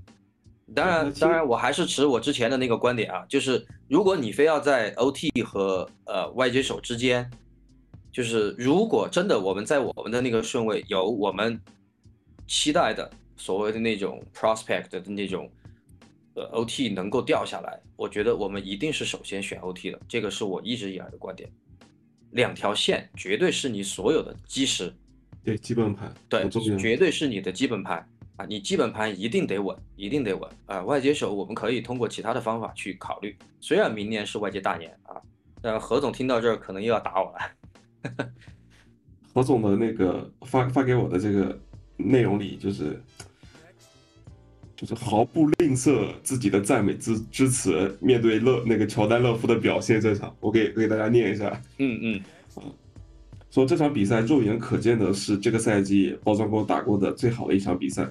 [0.73, 7.29] 当然，当然，我还是持我之前的那个观点啊，就是如果你非要在 OT 和呃外接手之间，
[8.11, 11.59] 就是如果真的我们在我们的那个顺位有我们
[12.47, 15.47] 期待的所谓的那种 prospect 的那种
[16.33, 21.47] 呃 OT 能够掉下来，我觉得我们一定是首先选 OT 的，这个是我一直以来的观点。
[22.31, 24.91] 两条线绝对是你所有的基石，
[25.43, 28.05] 对基本盘，对，绝对是你的基本盘。
[28.37, 30.81] 啊，你基本盘一定得稳，一定得稳啊！
[30.83, 33.35] 外接手我们可以通过其他的方法去考虑。
[33.61, 35.15] 虽然明年是外接大年啊，
[35.61, 38.29] 但何总听到这儿可能又要打我了。
[39.33, 41.57] 何总的那个发发给我的这个
[41.95, 43.01] 内容里，就是
[44.75, 51.61] 就是毫不吝啬自己的赞美之之词，面对勒那个乔丹勒夫的表现这场，我给给大家念一下。
[51.77, 52.21] 嗯嗯。
[53.55, 58.05] 说这场比赛肉眼可见的是这个赛季包装工打过的最好的一场比赛。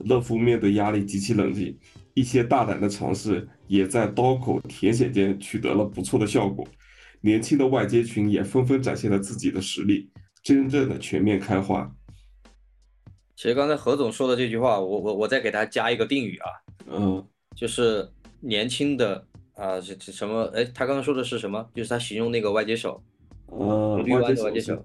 [0.00, 1.74] 勒夫面对压力极其冷静，
[2.12, 6.68] 一些大胆的尝试也在刀口舔血间取得了不错的效果。
[7.22, 10.10] 年轻的外接群也纷纷展现了自己的实力，
[10.42, 11.90] 真正的全面开花。
[13.34, 16.46] 其实刚才何总说的这句话，我我我再给他加一个定语啊，
[16.90, 17.26] 嗯，
[17.56, 18.06] 就是
[18.40, 20.42] 年轻的啊，这这什么？
[20.54, 21.66] 哎，他刚刚说的是什么？
[21.74, 23.02] 就是他形容那个外接手。
[23.58, 24.84] 呃，外接手，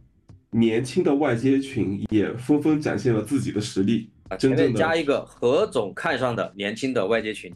[0.52, 4.10] 年轻的外接群也纷纷展现了自己的实力。
[4.30, 7.54] 啊前面加一个何总看上的年轻的外接群，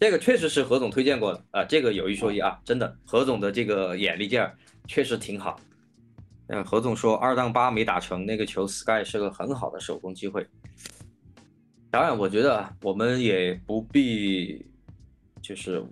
[0.00, 1.64] 这个确实是何总推荐过的啊。
[1.64, 5.60] 这个有一说一啊，真的何总的这个眼力劲儿确实挺好。
[6.46, 10.46] 嗯，何总说二档八没打成，那个球 Sky 是个很好的手工机会。
[11.90, 14.64] 当然，我觉得我们也不必，
[15.42, 15.84] 就是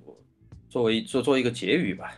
[0.71, 2.13] 作为做做一个结语吧。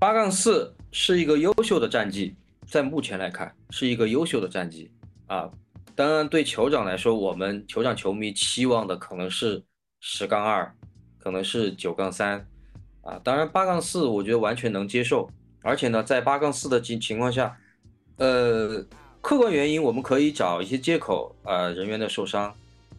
[0.00, 2.36] 八杠四是一个优秀的战绩，
[2.66, 4.90] 在目前来看是一个优秀的战绩
[5.26, 5.50] 啊。
[5.94, 9.62] 当然，对酋长来说，我们酋长球迷期望的可能是
[10.00, 10.74] 十杠二，
[11.18, 12.46] 可能是九杠三
[13.02, 13.20] 啊。
[13.24, 15.28] 当然，八杠四我觉得完全能接受。
[15.62, 17.56] 而且呢，在八杠四的情情况下，
[18.16, 18.84] 呃，
[19.20, 22.52] 客观原因我们可以找一些借口啊，人员的受伤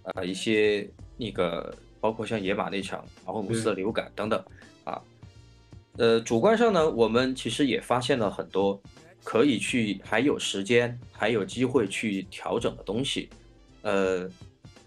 [0.04, 4.46] 啊，一些那个包括像野马那场马霍姆斯的流感等等啊。
[5.98, 8.82] 呃，主观上呢，我们其实也发现了很多
[9.24, 13.30] 可以去还有时间、还有机会去调整的东西。
[13.84, 14.28] 呃，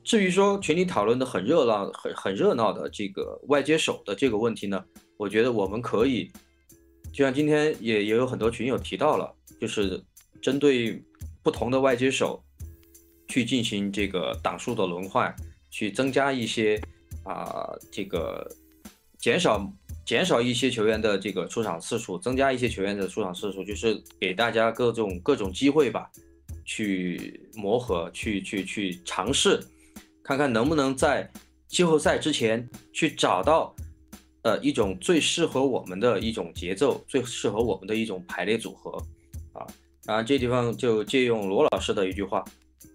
[0.03, 4.85] 至于说群里讨论的很热闹、很很热闹的这个外接手的这个问题呢，
[5.17, 6.29] 我觉得我们可以，
[7.13, 10.03] 就像今天也也有很多群友提到了，就是
[10.43, 11.01] 针对
[11.41, 12.43] 不同的外接手
[13.29, 15.33] 去进行这个档数的轮换，
[15.71, 16.81] 去增加一些
[17.23, 18.51] 啊这个
[19.19, 19.73] 减少。
[20.07, 26.09] 减少一些球员的这个出场次数，增加一些球员的出场次数，就是给大家各种各种机会吧，
[26.65, 29.61] 去磨合，去去去尝试，
[30.23, 31.29] 看看能不能在
[31.67, 33.75] 季后赛之前去找到，
[34.43, 38.93] 呃，一种最适合我们的一种节奏，最适合我们的一种排列组合，
[39.53, 39.67] 啊，
[40.05, 42.45] 然后这地方就借用罗老师的一句话，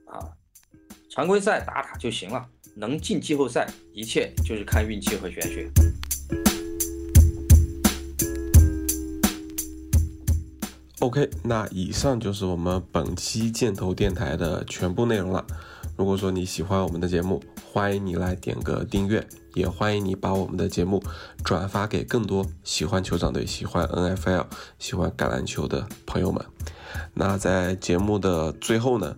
[0.05, 0.31] 啊，
[1.09, 5.69] 常规赛打打就行了，能进季后赛，一切就是看运气和玄学。
[11.01, 15.43] OK，那以上就是我们本期箭头电台的全部内容了。
[15.97, 17.41] 如果说你喜欢我们的节目，
[17.73, 21.01] 欢迎你来点个订阅，也欢迎你把我们的节目
[21.43, 24.45] 转发给更多喜欢酋长队、喜欢 NFL、
[24.77, 26.45] 喜欢橄榄球的朋友们。
[27.15, 29.15] 那在节目的最后呢，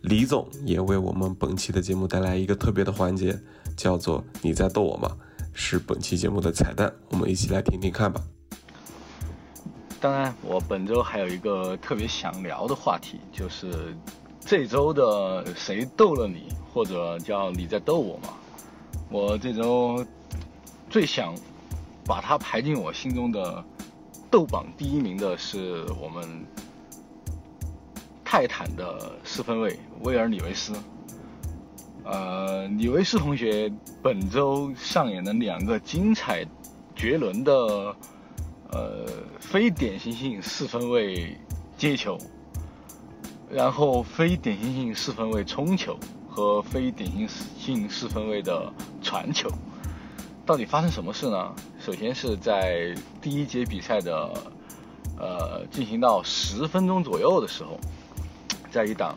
[0.00, 3.38] 李总也为我们本期的节目带来一个特别的环节，
[3.76, 5.14] 叫做“你在逗我吗”，
[5.52, 8.22] 是本期节目的彩蛋，我们一起来听听看吧。
[10.02, 13.96] 当然，我本周还有一个特别想聊的话题，就是
[14.40, 18.30] 这周的谁逗了你，或者叫你在逗我吗？
[19.08, 20.04] 我这周
[20.90, 21.32] 最想
[22.04, 23.64] 把他排进我心中的
[24.28, 26.44] 逗榜第一名的是我们
[28.24, 30.72] 泰坦的四分卫威尔里维斯。
[32.02, 33.72] 呃，里维斯同学
[34.02, 36.44] 本周上演了两个精彩
[36.96, 37.94] 绝伦的
[38.72, 39.06] 呃
[39.38, 41.36] 非典型性四分卫
[41.76, 42.18] 接球，
[43.48, 45.98] 然后非典型性四分卫冲球
[46.28, 49.48] 和非典型性四分卫的传球。
[50.44, 51.54] 到底发生什么事呢？
[51.78, 54.32] 首先是在第一节比赛的
[55.18, 57.78] 呃进行到十分钟左右的时候，
[58.70, 59.16] 在一档。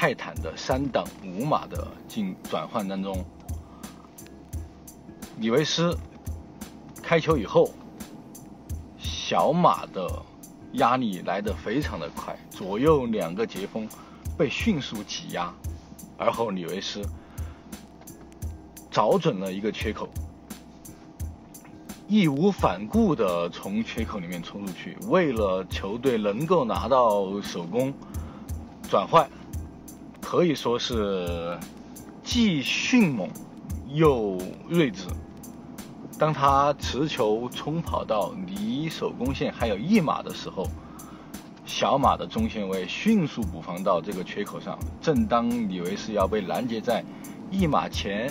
[0.00, 3.24] 泰坦的三档五码的进转换当中，
[5.40, 5.98] 李维斯
[7.02, 7.68] 开球以后，
[9.28, 10.10] 小马的
[10.72, 13.86] 压力来得非常的快，左右两个截锋
[14.38, 15.52] 被迅速挤压，
[16.16, 17.02] 而后李维斯
[18.90, 20.08] 找准了一个缺口，
[22.08, 27.92] 义无反顾的从缺口里面冲出去，为了球队能够拿到首攻
[28.88, 29.28] 转换。
[30.22, 31.58] 可以说是
[32.24, 33.28] 既迅猛
[33.88, 34.38] 又
[34.70, 35.04] 睿智。
[36.18, 40.66] 当他持球冲跑到离手攻线还有一码的时候，
[41.64, 44.76] 小马的中线位迅速补防到这个缺口上。
[45.00, 47.04] 正当李维斯要被拦截在
[47.52, 48.28] 一码前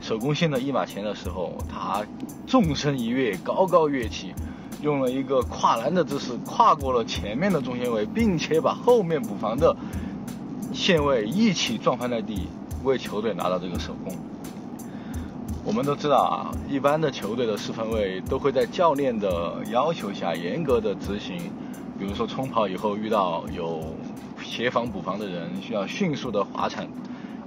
[0.00, 2.04] 手攻线的一码前的时候，他
[2.44, 4.34] 纵身一跃，高高跃起，
[4.82, 9.74] 用了一个跨栏的姿势跨过了前面的中线位，并且把后面补防的。
[10.72, 12.48] 线位一起撞翻在地，
[12.82, 14.12] 为球队拿到这个首攻。
[15.66, 21.50] 我们都知道啊，一般的球队的四分卫都会在教练的要求下严格的执行，
[21.98, 23.92] 比如说冲跑以后遇到有
[24.40, 26.88] 协防补防的人，需要迅速的滑铲，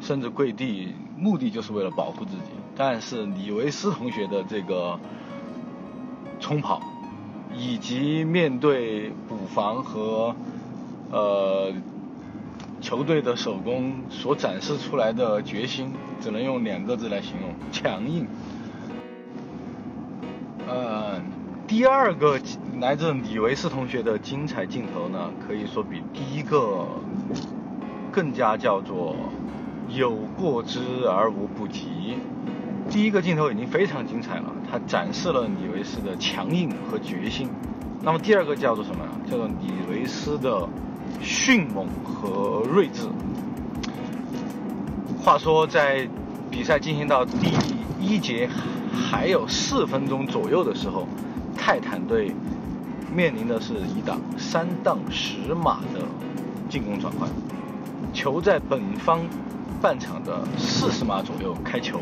[0.02, 2.52] 甚至跪地，目的就是为了保护自己。
[2.76, 5.00] 但是李维斯同学的这个
[6.42, 6.82] 冲跑，
[7.56, 10.36] 以及面对补防和
[11.10, 11.74] 呃。
[12.82, 18.26] 球队的手工所展示出来的决心，只能用两个字来形容：强硬。
[20.68, 21.22] 呃，
[21.68, 22.40] 第二个
[22.80, 26.88] 来自李维斯同学的精彩镜头呢，可以说比第一个
[28.12, 29.16] 更加叫做
[29.90, 32.18] 有过之而无不及。
[32.90, 37.50] 第一个镜头已经非常精彩了，它展示了李维斯的强硬和决心。
[38.02, 39.06] 那么第二个叫做什么？
[39.30, 40.68] 叫做李维斯的。
[41.22, 43.08] 迅猛和睿智。
[45.22, 46.08] 话说，在
[46.50, 47.52] 比赛进行到第
[48.00, 48.50] 一节
[48.94, 51.08] 还有四分钟左右的时候，
[51.58, 52.32] 泰坦队
[53.14, 56.02] 面临的是一档三档十码的
[56.70, 57.30] 进攻转换。
[58.14, 59.22] 球在本方
[59.82, 62.00] 半场的四十码左右开球，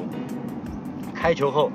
[1.14, 1.72] 开球后，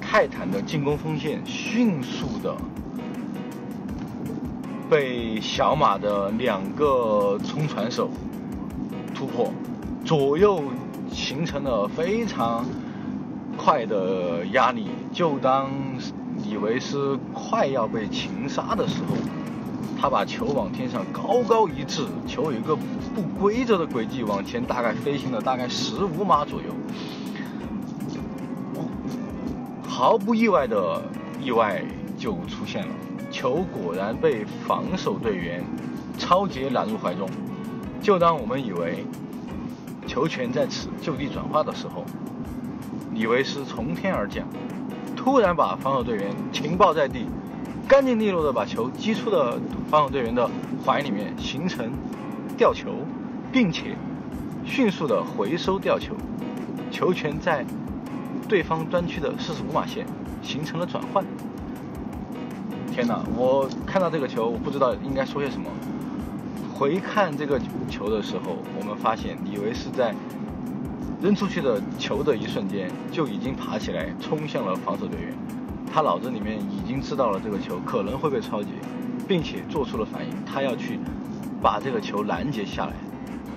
[0.00, 2.56] 泰坦的进攻锋线迅速的。
[4.88, 8.08] 被小马的两个冲传手
[9.14, 9.52] 突破，
[10.04, 10.62] 左右
[11.10, 12.64] 形成了非常
[13.56, 14.86] 快的压力。
[15.12, 15.70] 就当
[16.44, 19.16] 李维斯快要被擒杀的时候，
[20.00, 26.68] 他把球往天上高高一掷，球有一个不规则的轨迹往前大概飞行了大概十五码左右。
[29.88, 31.02] 毫不意外的
[31.42, 31.82] 意外
[32.18, 32.94] 就出现了。
[33.36, 35.62] 球果然被防守队员
[36.16, 37.28] 超杰揽入怀中。
[38.00, 39.04] 就当我们以为
[40.06, 42.02] 球权在此就地转化的时候，
[43.12, 44.46] 李维斯从天而降，
[45.14, 47.26] 突然把防守队员擒抱在地，
[47.86, 49.60] 干净利落的把球击出了
[49.90, 50.48] 防守队员的
[50.82, 51.92] 怀里面，形成
[52.56, 52.88] 吊球，
[53.52, 53.94] 并且
[54.64, 56.14] 迅速的回收吊球，
[56.90, 57.66] 球权在
[58.48, 60.06] 对方端区的四十五码线
[60.42, 61.22] 形成了转换。
[62.96, 63.22] 天哪！
[63.36, 65.68] 我看到这个球，我不知道应该说些什么。
[66.74, 70.14] 回看这个球的时候，我们发现李维是在
[71.20, 75.34] 扔出去的球的一瞬间，就已经爬起来冲向了防守队员。
[75.92, 78.70] 他脑子里面已经知道了这个球可能会被超截，
[79.28, 80.98] 并且做出了反应，他要去
[81.60, 82.94] 把这个球拦截下来。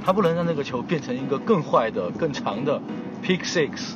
[0.04, 2.78] 他不能让这个球变成一个更坏的、更长的
[3.24, 3.94] pick six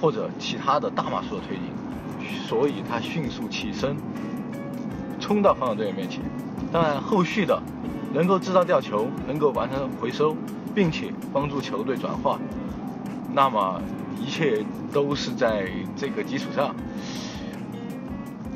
[0.00, 3.96] 或者其他的大码数的推进，所以他迅速起身。
[5.24, 6.20] 冲到防守队员面前，
[6.70, 7.58] 当然后续的
[8.12, 10.36] 能够制造吊球，能够完成回收，
[10.74, 12.38] 并且帮助球队转化，
[13.32, 13.80] 那么
[14.20, 14.62] 一切
[14.92, 15.66] 都是在
[15.96, 16.76] 这个基础上。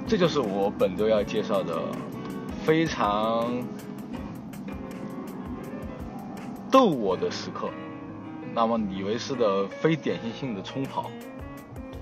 [0.06, 1.80] 这就是我本周要介绍的
[2.66, 3.50] 非常
[6.70, 7.70] 逗我的时刻。
[8.54, 11.10] 那么李维斯的非典型性的冲跑，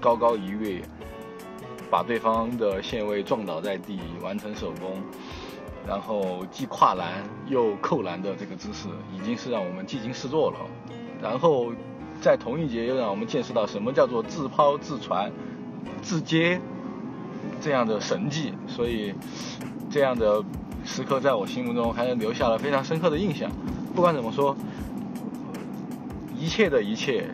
[0.00, 0.82] 高高一跃。
[1.90, 4.96] 把对方的线位撞倒在地，完成手攻，
[5.86, 10.58] 然后既跨栏又扣篮的这个姿势，已经是让我们技惊四座了。
[11.22, 11.72] 然后
[12.20, 15.30] 在同一节又让我们见识到什么叫做自抛、自传、
[16.02, 16.60] 自接
[17.60, 19.14] 这样的神迹，所以
[19.90, 20.42] 这样的
[20.84, 23.50] 时刻在我心目中还是留下了非常深刻的印象。
[23.94, 24.56] 不管怎么说，
[26.36, 27.30] 一切的一切。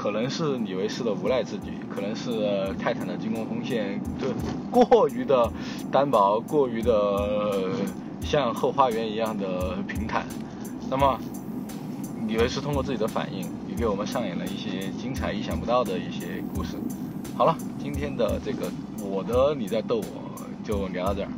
[0.00, 4.28] 可能是李维斯的无奈之举，可能是泰坦的进攻锋线对
[4.70, 5.50] 过于的
[5.90, 7.72] 单薄，过于的
[8.20, 10.24] 像后花园一样的平坦。
[10.88, 11.18] 那么，
[12.28, 16.76] 李维斯通过自己的反应，也给我们上演了一些精彩、意想不到的一些故事。
[17.36, 18.70] 好了，今天的这个
[19.02, 21.28] 我的你在逗我就聊到这儿。